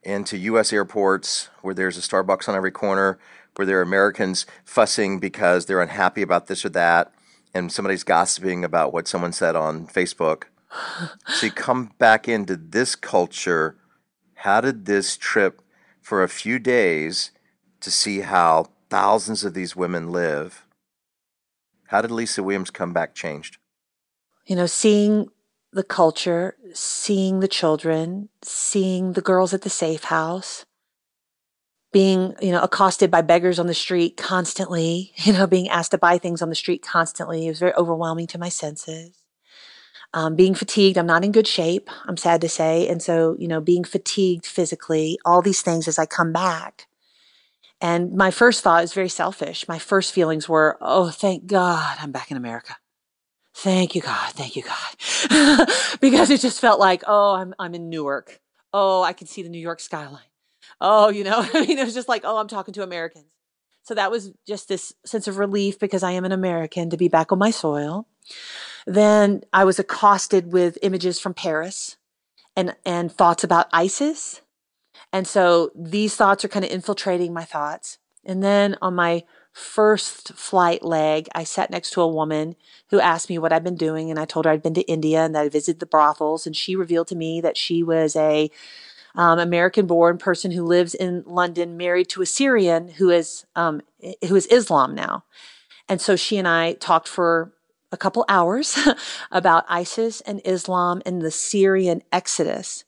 into 0.03 0.37
U.S. 0.37 0.71
airports 0.71 1.49
where 1.63 1.73
there's 1.73 1.97
a 1.97 2.01
Starbucks 2.01 2.47
on 2.47 2.53
every 2.53 2.69
corner, 2.69 3.17
where 3.55 3.65
there 3.65 3.79
are 3.79 3.81
Americans 3.81 4.45
fussing 4.63 5.19
because 5.19 5.65
they're 5.65 5.81
unhappy 5.81 6.21
about 6.21 6.45
this 6.45 6.63
or 6.63 6.69
that, 6.69 7.11
and 7.51 7.71
somebody's 7.71 8.03
gossiping 8.03 8.63
about 8.63 8.93
what 8.93 9.07
someone 9.07 9.33
said 9.33 9.55
on 9.55 9.87
Facebook. 9.87 10.43
so 11.27 11.47
you 11.47 11.51
come 11.51 11.93
back 11.97 12.27
into 12.27 12.55
this 12.55 12.95
culture. 12.95 13.75
How 14.35 14.61
did 14.61 14.85
this 14.85 15.17
trip 15.17 15.63
for 15.99 16.21
a 16.21 16.29
few 16.29 16.59
days 16.59 17.31
to 17.79 17.89
see 17.89 18.19
how 18.19 18.67
thousands 18.91 19.43
of 19.43 19.55
these 19.55 19.75
women 19.75 20.11
live? 20.11 20.64
How 21.87 22.01
did 22.01 22.11
Lisa 22.11 22.43
Williams 22.43 22.71
come 22.71 22.93
back 22.93 23.15
changed? 23.15 23.57
you 24.45 24.55
know, 24.55 24.67
seeing 24.67 25.27
the 25.73 25.83
culture, 25.83 26.55
seeing 26.73 27.39
the 27.39 27.47
children, 27.47 28.29
seeing 28.41 29.13
the 29.13 29.21
girls 29.21 29.53
at 29.53 29.63
the 29.63 29.69
safe 29.69 30.05
house, 30.05 30.65
being, 31.91 32.35
you 32.41 32.51
know, 32.51 32.61
accosted 32.61 33.09
by 33.09 33.21
beggars 33.21 33.59
on 33.59 33.67
the 33.67 33.73
street 33.73 34.17
constantly, 34.17 35.13
you 35.17 35.33
know, 35.33 35.47
being 35.47 35.67
asked 35.69 35.91
to 35.91 35.97
buy 35.97 36.17
things 36.17 36.41
on 36.41 36.49
the 36.49 36.55
street 36.55 36.81
constantly. 36.81 37.45
It 37.45 37.49
was 37.49 37.59
very 37.59 37.73
overwhelming 37.73 38.27
to 38.27 38.37
my 38.37 38.49
senses. 38.49 39.17
Um, 40.13 40.35
being 40.35 40.55
fatigued, 40.55 40.97
I'm 40.97 41.07
not 41.07 41.25
in 41.25 41.33
good 41.33 41.47
shape, 41.47 41.89
I'm 42.05 42.15
sad 42.15 42.39
to 42.41 42.47
say. 42.47 42.87
And 42.87 43.01
so, 43.01 43.35
you 43.37 43.49
know, 43.49 43.59
being 43.59 43.83
fatigued 43.83 44.45
physically, 44.45 45.19
all 45.25 45.41
these 45.41 45.61
things 45.61 45.89
as 45.89 45.99
I 45.99 46.05
come 46.05 46.31
back. 46.31 46.87
And 47.81 48.13
my 48.13 48.31
first 48.31 48.63
thought 48.63 48.83
is 48.83 48.93
very 48.93 49.09
selfish. 49.09 49.67
My 49.67 49.79
first 49.79 50.13
feelings 50.13 50.47
were, 50.47 50.77
oh, 50.81 51.09
thank 51.09 51.45
God 51.45 51.97
I'm 51.99 52.11
back 52.11 52.31
in 52.31 52.37
America. 52.37 52.77
Thank 53.55 53.95
you 53.95 54.01
god. 54.01 54.33
Thank 54.33 54.57
you 54.57 54.63
god. 54.63 55.69
Because 56.01 56.29
it 56.29 56.41
just 56.41 56.59
felt 56.59 56.79
like 56.79 57.03
oh 57.07 57.35
i'm 57.35 57.55
i'm 57.57 57.73
in 57.73 57.89
newark. 57.89 58.41
Oh 58.73 59.01
i 59.01 59.13
can 59.13 59.27
see 59.27 59.43
the 59.43 59.49
new 59.49 59.59
york 59.59 59.79
skyline. 59.79 60.29
Oh 60.81 61.07
you 61.07 61.23
know 61.23 61.47
i 61.53 61.65
mean 61.65 61.79
it 61.79 61.85
was 61.85 61.93
just 61.93 62.09
like 62.09 62.23
oh 62.25 62.37
i'm 62.37 62.49
talking 62.49 62.73
to 62.73 62.83
americans. 62.83 63.25
So 63.83 63.93
that 63.93 64.11
was 64.11 64.33
just 64.45 64.67
this 64.67 64.93
sense 65.05 65.27
of 65.29 65.37
relief 65.37 65.79
because 65.79 66.03
i 66.03 66.11
am 66.11 66.25
an 66.25 66.33
american 66.33 66.89
to 66.89 66.97
be 66.97 67.07
back 67.07 67.31
on 67.31 67.39
my 67.39 67.49
soil. 67.49 68.07
Then 68.85 69.41
i 69.53 69.63
was 69.63 69.79
accosted 69.79 70.51
with 70.51 70.77
images 70.81 71.17
from 71.17 71.33
paris 71.33 71.95
and 72.57 72.75
and 72.85 73.09
thoughts 73.09 73.45
about 73.45 73.67
isis 73.71 74.41
and 75.15 75.27
so 75.27 75.71
these 75.75 76.15
thoughts 76.15 76.43
are 76.43 76.49
kind 76.49 76.65
of 76.65 76.71
infiltrating 76.71 77.33
my 77.33 77.45
thoughts 77.45 77.97
and 78.25 78.43
then 78.43 78.75
on 78.81 78.95
my 78.95 79.23
first 79.53 80.33
flight 80.33 80.83
leg, 80.83 81.29
I 81.33 81.45
sat 81.45 81.69
next 81.69 81.91
to 81.91 82.01
a 82.01 82.07
woman 82.07 82.55
who 82.89 82.99
asked 82.99 83.29
me 83.29 83.37
what 83.37 83.53
I'd 83.53 83.63
been 83.63 83.77
doing, 83.77 84.09
and 84.09 84.19
I 84.19 84.25
told 84.25 84.45
her 84.45 84.51
I'd 84.51 84.63
been 84.63 84.73
to 84.73 84.81
India 84.81 85.23
and 85.23 85.35
that 85.35 85.43
I 85.43 85.49
visited 85.49 85.79
the 85.79 85.85
brothels, 85.85 86.45
and 86.45 86.55
she 86.55 86.75
revealed 86.75 87.07
to 87.09 87.15
me 87.15 87.39
that 87.41 87.55
she 87.55 87.83
was 87.83 88.15
a 88.15 88.49
um, 89.15 89.39
American-born 89.39 90.17
person 90.17 90.51
who 90.51 90.65
lives 90.65 90.93
in 90.93 91.23
London, 91.25 91.77
married 91.77 92.09
to 92.09 92.21
a 92.21 92.25
Syrian 92.25 92.89
who 92.89 93.09
is 93.09 93.45
um, 93.55 93.81
who 94.27 94.35
is 94.35 94.47
Islam 94.47 94.93
now, 94.95 95.23
and 95.87 96.01
so 96.01 96.15
she 96.15 96.37
and 96.37 96.47
I 96.47 96.73
talked 96.73 97.07
for 97.07 97.53
a 97.91 97.97
couple 97.97 98.25
hours 98.27 98.77
about 99.31 99.63
ISIS 99.69 100.19
and 100.21 100.41
Islam 100.43 101.01
and 101.05 101.21
the 101.21 101.31
Syrian 101.31 102.01
exodus. 102.11 102.84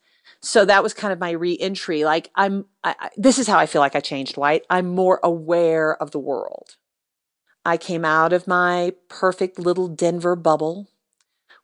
So 0.48 0.64
that 0.64 0.82
was 0.82 0.94
kind 0.94 1.12
of 1.12 1.20
my 1.20 1.32
re-entry. 1.32 2.06
Like 2.06 2.32
I'm, 2.34 2.68
I, 2.82 2.96
I, 2.98 3.10
this 3.18 3.38
is 3.38 3.48
how 3.48 3.60
I 3.60 3.66
feel 3.66 3.82
like 3.82 3.98
I 3.98 4.00
changed 4.00 4.36
Dwight. 4.36 4.64
I'm 4.70 4.88
more 4.88 5.20
aware 5.22 6.02
of 6.02 6.12
the 6.12 6.20
world. 6.20 6.78
I 7.66 7.76
came 7.76 8.06
out 8.06 8.32
of 8.32 8.48
my 8.48 8.94
perfect 9.10 9.60
little 9.60 9.90
Denver 9.90 10.38
bubble 10.38 10.88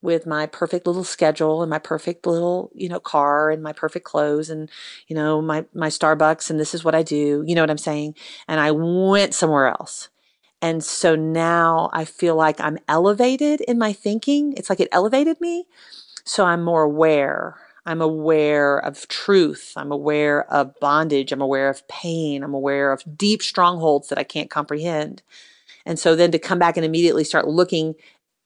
with 0.01 0.25
my 0.25 0.47
perfect 0.47 0.85
little 0.85 1.05
schedule 1.05 1.61
and 1.61 1.69
my 1.69 1.79
perfect 1.79 2.27
little, 2.27 2.71
you 2.75 2.89
know, 2.89 2.99
car 2.99 3.49
and 3.51 3.63
my 3.63 3.71
perfect 3.71 4.03
clothes 4.03 4.49
and, 4.49 4.69
you 5.07 5.15
know, 5.15 5.41
my, 5.41 5.63
my 5.73 5.87
Starbucks 5.87 6.49
and 6.49 6.59
this 6.59 6.73
is 6.73 6.83
what 6.83 6.93
I 6.93 7.03
do. 7.03 7.41
You 7.47 7.55
know 7.55 7.61
what 7.61 7.71
I'm 7.71 7.77
saying? 7.77 8.15
And 8.49 8.59
I 8.59 8.71
went 8.71 9.33
somewhere 9.33 9.67
else. 9.67 10.09
And 10.61 10.83
so 10.83 11.15
now 11.15 11.89
I 11.93 12.03
feel 12.03 12.35
like 12.35 12.59
I'm 12.59 12.79
elevated 12.89 13.61
in 13.61 13.77
my 13.77 13.93
thinking. 13.93 14.53
It's 14.57 14.69
like 14.69 14.81
it 14.81 14.89
elevated 14.91 15.39
me. 15.39 15.67
So 16.25 16.43
I'm 16.43 16.65
more 16.65 16.83
aware. 16.83 17.62
I'm 17.85 18.01
aware 18.01 18.77
of 18.77 19.07
truth. 19.07 19.73
I'm 19.75 19.91
aware 19.91 20.51
of 20.51 20.79
bondage. 20.79 21.31
I'm 21.31 21.41
aware 21.41 21.69
of 21.69 21.87
pain. 21.87 22.43
I'm 22.43 22.53
aware 22.53 22.91
of 22.91 23.03
deep 23.17 23.41
strongholds 23.41 24.09
that 24.09 24.17
I 24.17 24.23
can't 24.23 24.49
comprehend. 24.49 25.21
And 25.85 25.99
so 25.99 26.15
then 26.15 26.31
to 26.31 26.39
come 26.39 26.59
back 26.59 26.77
and 26.77 26.85
immediately 26.85 27.23
start 27.23 27.47
looking 27.47 27.95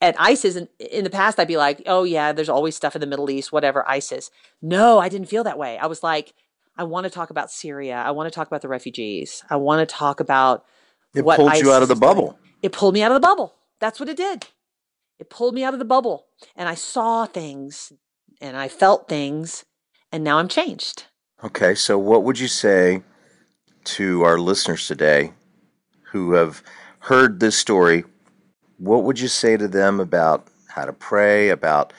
at 0.01 0.15
ISIS, 0.19 0.55
in, 0.55 0.67
in 0.79 1.03
the 1.03 1.09
past, 1.09 1.39
I'd 1.39 1.47
be 1.47 1.57
like, 1.57 1.81
oh, 1.85 2.03
yeah, 2.03 2.31
there's 2.31 2.49
always 2.49 2.75
stuff 2.75 2.95
in 2.95 3.01
the 3.01 3.07
Middle 3.07 3.29
East, 3.29 3.51
whatever, 3.51 3.87
ISIS. 3.87 4.31
No, 4.61 4.99
I 4.99 5.09
didn't 5.09 5.27
feel 5.27 5.43
that 5.43 5.57
way. 5.57 5.77
I 5.77 5.85
was 5.87 6.03
like, 6.03 6.33
I 6.77 6.83
want 6.83 7.05
to 7.05 7.09
talk 7.09 7.29
about 7.29 7.51
Syria. 7.51 7.95
I 7.95 8.11
want 8.11 8.31
to 8.31 8.35
talk 8.35 8.47
about 8.47 8.61
the 8.61 8.67
refugees. 8.67 9.43
I 9.49 9.55
want 9.55 9.87
to 9.87 9.95
talk 9.95 10.19
about 10.19 10.65
It 11.15 11.25
what 11.25 11.37
pulled 11.37 11.55
you 11.57 11.71
out 11.71 11.81
of 11.81 11.87
the 11.87 11.95
bubble. 11.95 12.37
It 12.61 12.71
pulled 12.71 12.93
me 12.93 13.01
out 13.01 13.11
of 13.11 13.15
the 13.15 13.27
bubble. 13.27 13.55
That's 13.79 13.99
what 13.99 14.09
it 14.09 14.17
did. 14.17 14.47
It 15.19 15.29
pulled 15.29 15.55
me 15.55 15.63
out 15.63 15.73
of 15.73 15.79
the 15.79 15.85
bubble. 15.85 16.27
And 16.55 16.69
I 16.69 16.75
saw 16.75 17.25
things 17.25 17.93
and 18.41 18.55
I 18.57 18.67
felt 18.67 19.07
things. 19.07 19.65
And 20.11 20.23
now 20.23 20.37
I'm 20.37 20.47
changed. 20.47 21.05
Okay, 21.43 21.75
so 21.75 21.97
what 21.97 22.23
would 22.23 22.39
you 22.39 22.47
say 22.47 23.03
to 23.83 24.23
our 24.23 24.39
listeners 24.39 24.87
today 24.87 25.33
who 26.11 26.31
have 26.33 26.63
heard 26.99 27.39
this 27.39 27.57
story? 27.57 28.05
What 28.77 29.03
would 29.03 29.19
you 29.19 29.27
say 29.27 29.57
to 29.57 29.67
them 29.67 29.99
about 29.99 30.47
how 30.69 30.85
to 30.85 30.93
pray, 30.93 31.49
about 31.49 31.93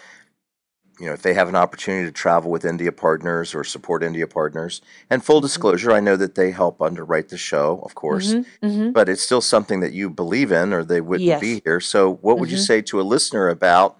you 0.98 1.06
know, 1.06 1.12
if 1.12 1.22
they 1.22 1.34
have 1.34 1.48
an 1.48 1.54
opportunity 1.54 2.04
to 2.06 2.10
travel 2.12 2.50
with 2.50 2.64
India 2.64 2.90
Partners 2.90 3.54
or 3.54 3.62
support 3.62 4.02
India 4.02 4.26
Partners? 4.26 4.80
And 5.08 5.24
full 5.24 5.40
disclosure, 5.40 5.92
I 5.92 6.00
know 6.00 6.16
that 6.16 6.34
they 6.34 6.50
help 6.50 6.82
underwrite 6.82 7.28
the 7.28 7.36
show, 7.38 7.80
of 7.84 7.94
course, 7.94 8.34
Mhm. 8.64 8.92
but 8.92 9.08
it's 9.08 9.22
still 9.22 9.40
something 9.40 9.78
that 9.80 9.92
you 9.92 10.10
believe 10.10 10.50
in 10.50 10.72
or 10.72 10.82
they 10.82 11.00
wouldn't 11.00 11.26
Yes. 11.28 11.40
be 11.40 11.60
here. 11.64 11.78
So, 11.78 12.14
what 12.14 12.40
would 12.40 12.50
you 12.50 12.56
Mhm. 12.56 12.66
say 12.66 12.82
to 12.82 13.00
a 13.00 13.02
listener 13.02 13.48
about 13.48 13.96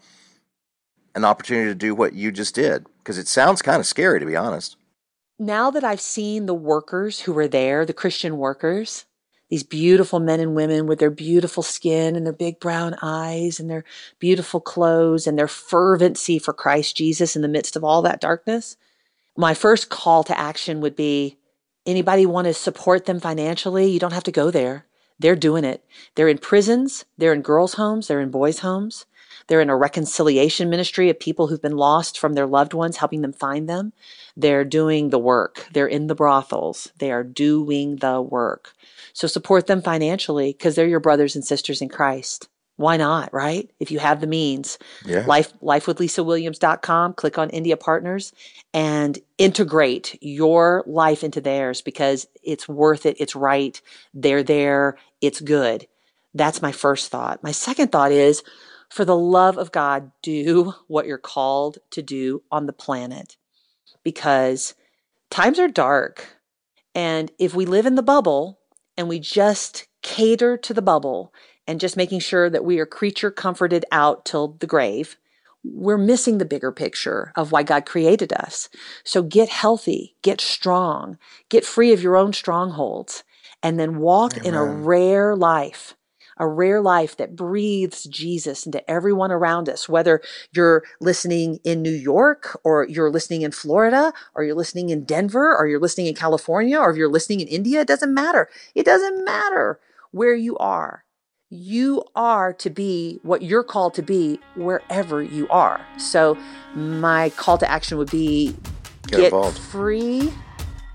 an 1.14 1.24
opportunity 1.24 1.70
to 1.70 1.74
do 1.74 1.94
what 1.94 2.14
you 2.14 2.32
just 2.32 2.54
did? 2.54 2.86
Because 2.98 3.18
it 3.18 3.28
sounds 3.28 3.62
kind 3.62 3.80
of 3.80 3.86
scary, 3.86 4.20
to 4.20 4.26
be 4.26 4.36
honest. 4.36 4.76
Now 5.38 5.70
that 5.70 5.84
I've 5.84 6.00
seen 6.00 6.46
the 6.46 6.54
workers 6.54 7.20
who 7.20 7.32
were 7.32 7.48
there, 7.48 7.86
the 7.86 7.92
Christian 7.92 8.38
workers, 8.38 9.06
these 9.50 9.62
beautiful 9.62 10.20
men 10.20 10.40
and 10.40 10.54
women 10.54 10.86
with 10.86 10.98
their 10.98 11.10
beautiful 11.10 11.62
skin 11.62 12.16
and 12.16 12.26
their 12.26 12.32
big 12.32 12.60
brown 12.60 12.96
eyes 13.00 13.58
and 13.58 13.70
their 13.70 13.84
beautiful 14.18 14.60
clothes 14.60 15.26
and 15.26 15.38
their 15.38 15.48
fervency 15.48 16.38
for 16.38 16.52
Christ 16.52 16.96
Jesus 16.96 17.34
in 17.34 17.42
the 17.42 17.48
midst 17.48 17.74
of 17.74 17.84
all 17.84 18.02
that 18.02 18.20
darkness, 18.20 18.76
my 19.36 19.54
first 19.54 19.88
call 19.88 20.24
to 20.24 20.38
action 20.38 20.80
would 20.80 20.96
be 20.96 21.38
anybody 21.86 22.26
want 22.26 22.46
to 22.46 22.54
support 22.54 23.06
them 23.06 23.20
financially? 23.20 23.90
You 23.90 23.98
don't 23.98 24.12
have 24.12 24.24
to 24.24 24.32
go 24.32 24.50
there. 24.50 24.86
They're 25.18 25.36
doing 25.36 25.64
it. 25.64 25.84
They're 26.14 26.28
in 26.28 26.38
prisons, 26.38 27.04
they're 27.16 27.32
in 27.32 27.42
girls' 27.42 27.74
homes, 27.74 28.08
they're 28.08 28.20
in 28.20 28.30
boys' 28.30 28.60
homes. 28.60 29.06
They're 29.48 29.60
in 29.60 29.70
a 29.70 29.76
reconciliation 29.76 30.70
ministry 30.70 31.10
of 31.10 31.18
people 31.18 31.48
who've 31.48 31.60
been 31.60 31.76
lost 31.76 32.18
from 32.18 32.34
their 32.34 32.46
loved 32.46 32.74
ones, 32.74 32.98
helping 32.98 33.22
them 33.22 33.32
find 33.32 33.68
them. 33.68 33.92
They're 34.36 34.64
doing 34.64 35.10
the 35.10 35.18
work. 35.18 35.66
They're 35.72 35.86
in 35.86 36.06
the 36.06 36.14
brothels. 36.14 36.92
They 36.98 37.10
are 37.10 37.24
doing 37.24 37.96
the 37.96 38.22
work. 38.22 38.74
So 39.12 39.26
support 39.26 39.66
them 39.66 39.82
financially 39.82 40.52
because 40.52 40.74
they're 40.76 40.86
your 40.86 41.00
brothers 41.00 41.34
and 41.34 41.44
sisters 41.44 41.82
in 41.82 41.88
Christ. 41.88 42.48
Why 42.76 42.96
not, 42.96 43.34
right? 43.34 43.68
If 43.80 43.90
you 43.90 43.98
have 43.98 44.20
the 44.20 44.28
means. 44.28 44.78
Yeah. 45.04 45.24
Life 45.26 45.52
lifewithlisawilliams.com, 45.60 47.14
click 47.14 47.36
on 47.36 47.50
India 47.50 47.76
Partners 47.76 48.32
and 48.72 49.18
integrate 49.36 50.16
your 50.22 50.84
life 50.86 51.24
into 51.24 51.40
theirs 51.40 51.82
because 51.82 52.28
it's 52.44 52.68
worth 52.68 53.04
it, 53.04 53.16
it's 53.18 53.34
right, 53.34 53.80
they're 54.14 54.44
there, 54.44 54.96
it's 55.20 55.40
good. 55.40 55.88
That's 56.34 56.62
my 56.62 56.70
first 56.70 57.10
thought. 57.10 57.42
My 57.42 57.50
second 57.50 57.90
thought 57.90 58.12
is 58.12 58.44
for 58.90 59.04
the 59.04 59.16
love 59.16 59.58
of 59.58 59.72
God, 59.72 60.10
do 60.22 60.74
what 60.86 61.06
you're 61.06 61.18
called 61.18 61.78
to 61.90 62.02
do 62.02 62.42
on 62.50 62.66
the 62.66 62.72
planet 62.72 63.36
because 64.02 64.74
times 65.30 65.58
are 65.58 65.68
dark. 65.68 66.26
And 66.94 67.30
if 67.38 67.54
we 67.54 67.66
live 67.66 67.86
in 67.86 67.94
the 67.94 68.02
bubble 68.02 68.58
and 68.96 69.08
we 69.08 69.20
just 69.20 69.86
cater 70.02 70.56
to 70.56 70.74
the 70.74 70.82
bubble 70.82 71.32
and 71.66 71.80
just 71.80 71.96
making 71.96 72.20
sure 72.20 72.48
that 72.48 72.64
we 72.64 72.78
are 72.78 72.86
creature 72.86 73.30
comforted 73.30 73.84
out 73.92 74.24
till 74.24 74.56
the 74.58 74.66
grave, 74.66 75.16
we're 75.62 75.98
missing 75.98 76.38
the 76.38 76.44
bigger 76.44 76.72
picture 76.72 77.32
of 77.36 77.52
why 77.52 77.62
God 77.62 77.84
created 77.84 78.32
us. 78.32 78.68
So 79.04 79.22
get 79.22 79.48
healthy, 79.48 80.16
get 80.22 80.40
strong, 80.40 81.18
get 81.50 81.64
free 81.64 81.92
of 81.92 82.02
your 82.02 82.16
own 82.16 82.32
strongholds, 82.32 83.22
and 83.62 83.78
then 83.78 83.98
walk 83.98 84.38
in 84.38 84.54
a 84.54 84.64
rare 84.64 85.36
life 85.36 85.94
a 86.38 86.46
rare 86.46 86.80
life 86.80 87.16
that 87.16 87.36
breathes 87.36 88.04
Jesus 88.04 88.64
into 88.66 88.88
everyone 88.90 89.30
around 89.30 89.68
us, 89.68 89.88
whether 89.88 90.20
you're 90.52 90.84
listening 91.00 91.58
in 91.64 91.82
New 91.82 91.92
York 91.92 92.58
or 92.64 92.86
you're 92.88 93.10
listening 93.10 93.42
in 93.42 93.50
Florida 93.52 94.12
or 94.34 94.44
you're 94.44 94.54
listening 94.54 94.90
in 94.90 95.04
Denver 95.04 95.56
or 95.56 95.66
you're 95.66 95.80
listening 95.80 96.06
in 96.06 96.14
California 96.14 96.78
or 96.78 96.90
if 96.90 96.96
you're 96.96 97.08
listening 97.08 97.40
in 97.40 97.48
India, 97.48 97.80
it 97.80 97.88
doesn't 97.88 98.14
matter. 98.14 98.48
It 98.74 98.84
doesn't 98.84 99.24
matter 99.24 99.80
where 100.10 100.34
you 100.34 100.56
are. 100.58 101.04
You 101.50 102.04
are 102.14 102.52
to 102.54 102.68
be 102.68 103.20
what 103.22 103.42
you're 103.42 103.64
called 103.64 103.94
to 103.94 104.02
be 104.02 104.38
wherever 104.54 105.22
you 105.22 105.48
are. 105.48 105.84
So, 105.98 106.36
my 106.74 107.30
call 107.30 107.56
to 107.58 107.70
action 107.70 107.96
would 107.96 108.10
be 108.10 108.54
Get 109.06 109.24
involved. 109.24 109.58
free 109.58 110.30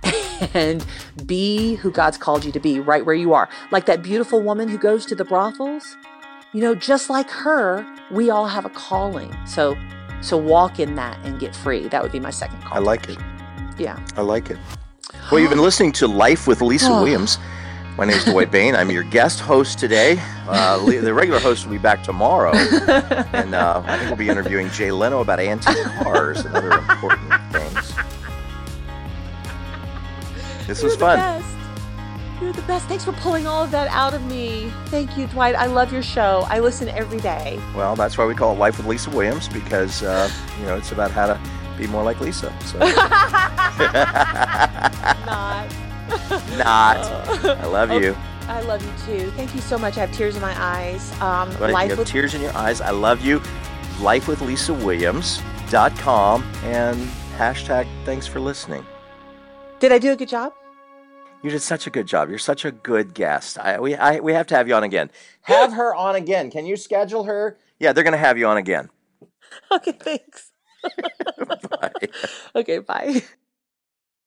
and 0.53 0.85
be 1.25 1.75
who 1.75 1.91
God's 1.91 2.17
called 2.17 2.45
you 2.45 2.51
to 2.51 2.59
be 2.59 2.79
right 2.79 3.05
where 3.05 3.15
you 3.15 3.33
are. 3.33 3.49
Like 3.71 3.85
that 3.85 4.03
beautiful 4.03 4.41
woman 4.41 4.67
who 4.67 4.77
goes 4.77 5.05
to 5.07 5.15
the 5.15 5.25
brothels. 5.25 5.95
You 6.53 6.61
know, 6.61 6.75
just 6.75 7.09
like 7.09 7.29
her, 7.31 7.85
we 8.11 8.29
all 8.29 8.45
have 8.47 8.65
a 8.65 8.69
calling. 8.69 9.35
So 9.47 9.75
so 10.21 10.37
walk 10.37 10.79
in 10.79 10.95
that 10.95 11.19
and 11.25 11.39
get 11.39 11.53
free. 11.53 11.87
That 11.89 12.01
would 12.01 12.13
be 12.13 12.19
my 12.19 12.29
second 12.29 12.61
call. 12.61 12.77
I 12.77 12.79
like 12.79 13.09
it. 13.09 13.17
Yeah. 13.77 13.99
I 14.15 14.21
like 14.21 14.49
it. 14.49 14.57
Well, 15.29 15.41
you've 15.41 15.49
been 15.49 15.59
listening 15.61 15.91
to 15.93 16.07
Life 16.07 16.47
with 16.47 16.61
Lisa 16.61 16.91
Williams. 16.91 17.37
My 17.97 18.05
name 18.05 18.15
is 18.15 18.23
Dwight 18.23 18.49
Bain. 18.51 18.73
I'm 18.73 18.89
your 18.89 19.03
guest 19.03 19.41
host 19.41 19.79
today. 19.79 20.17
Uh, 20.47 20.83
the 20.85 21.13
regular 21.13 21.39
host 21.39 21.65
will 21.65 21.73
be 21.73 21.77
back 21.77 22.03
tomorrow. 22.03 22.53
and 22.53 23.53
uh, 23.53 23.83
I 23.85 23.97
think 23.97 24.09
we'll 24.09 24.17
be 24.17 24.29
interviewing 24.29 24.69
Jay 24.69 24.91
Leno 24.91 25.19
about 25.21 25.39
antique 25.39 25.83
cars 26.01 26.45
and 26.45 26.55
other 26.55 26.71
important 26.71 27.29
things. 27.51 27.93
This 30.67 30.83
was 30.83 30.93
You're 30.93 30.99
fun. 30.99 31.17
The 31.17 31.23
best. 31.41 31.55
You're 32.41 32.53
the 32.53 32.61
best. 32.63 32.85
Thanks 32.87 33.05
for 33.05 33.13
pulling 33.13 33.47
all 33.47 33.63
of 33.63 33.71
that 33.71 33.87
out 33.89 34.13
of 34.13 34.21
me. 34.25 34.69
Thank 34.87 35.17
you, 35.17 35.27
Dwight. 35.27 35.55
I 35.55 35.67
love 35.67 35.93
your 35.93 36.03
show. 36.03 36.45
I 36.49 36.59
listen 36.59 36.89
every 36.89 37.19
day. 37.19 37.57
Well, 37.75 37.95
that's 37.95 38.17
why 38.17 38.25
we 38.25 38.33
call 38.35 38.53
it 38.53 38.57
Life 38.59 38.75
with 38.77 38.87
Lisa 38.87 39.09
Williams 39.11 39.47
because, 39.47 40.03
uh, 40.03 40.29
you 40.59 40.65
know, 40.65 40.75
it's 40.75 40.91
about 40.91 41.11
how 41.11 41.27
to 41.27 41.39
be 41.77 41.87
more 41.87 42.03
like 42.03 42.19
Lisa. 42.19 42.51
So, 42.65 42.79
Not. 45.25 45.67
not. 46.57 46.97
I 47.45 47.65
love 47.65 47.91
Okay. 47.91 48.05
you. 48.07 48.17
I 48.47 48.59
love 48.61 48.83
you 48.85 48.91
too. 49.05 49.31
Thank 49.31 49.55
you 49.55 49.61
so 49.61 49.77
much. 49.77 49.95
I 49.97 50.01
have 50.01 50.11
tears 50.11 50.35
in 50.35 50.41
my 50.41 50.53
eyes. 50.61 51.13
Um, 51.21 51.49
you 51.51 51.57
life 51.59 51.89
have 51.91 51.99
with 51.99 52.07
tears 52.09 52.33
in 52.33 52.41
your 52.41 52.53
eyes. 52.57 52.81
I 52.81 52.89
love 52.91 53.21
you. 53.21 53.39
LifeWithLisaWilliams.com 53.99 56.43
and 56.63 56.97
hashtag 57.37 57.87
thanks 58.05 58.27
for 58.27 58.39
listening. 58.41 58.85
Did 59.83 59.91
I 59.91 59.99
do 59.99 60.13
a 60.13 60.15
good 60.15 60.29
job? 60.29 60.53
You 61.41 61.49
did 61.49 61.61
such 61.61 61.87
a 61.87 61.89
good 61.89 62.07
job. 62.07 62.29
You're 62.29 62.37
such 62.39 62.63
a 62.63 62.71
good 62.71 63.13
guest. 63.13 63.59
I, 63.59 63.81
we, 63.81 63.95
I, 63.95 64.21
we 64.21 64.31
have 64.31 64.47
to 64.47 64.55
have 64.55 64.65
you 64.69 64.75
on 64.75 64.83
again. 64.83 65.11
Have 65.41 65.73
her 65.73 65.93
on 65.93 66.15
again. 66.15 66.49
Can 66.49 66.65
you 66.65 66.77
schedule 66.77 67.25
her? 67.25 67.57
Yeah, 67.81 67.91
they're 67.91 68.05
going 68.05 68.13
to 68.13 68.17
have 68.17 68.37
you 68.37 68.47
on 68.47 68.55
again. 68.55 68.89
Okay, 69.71 69.91
thanks. 69.91 70.53
Bye. 71.69 71.91
Okay, 72.55 72.79
bye. 72.79 73.23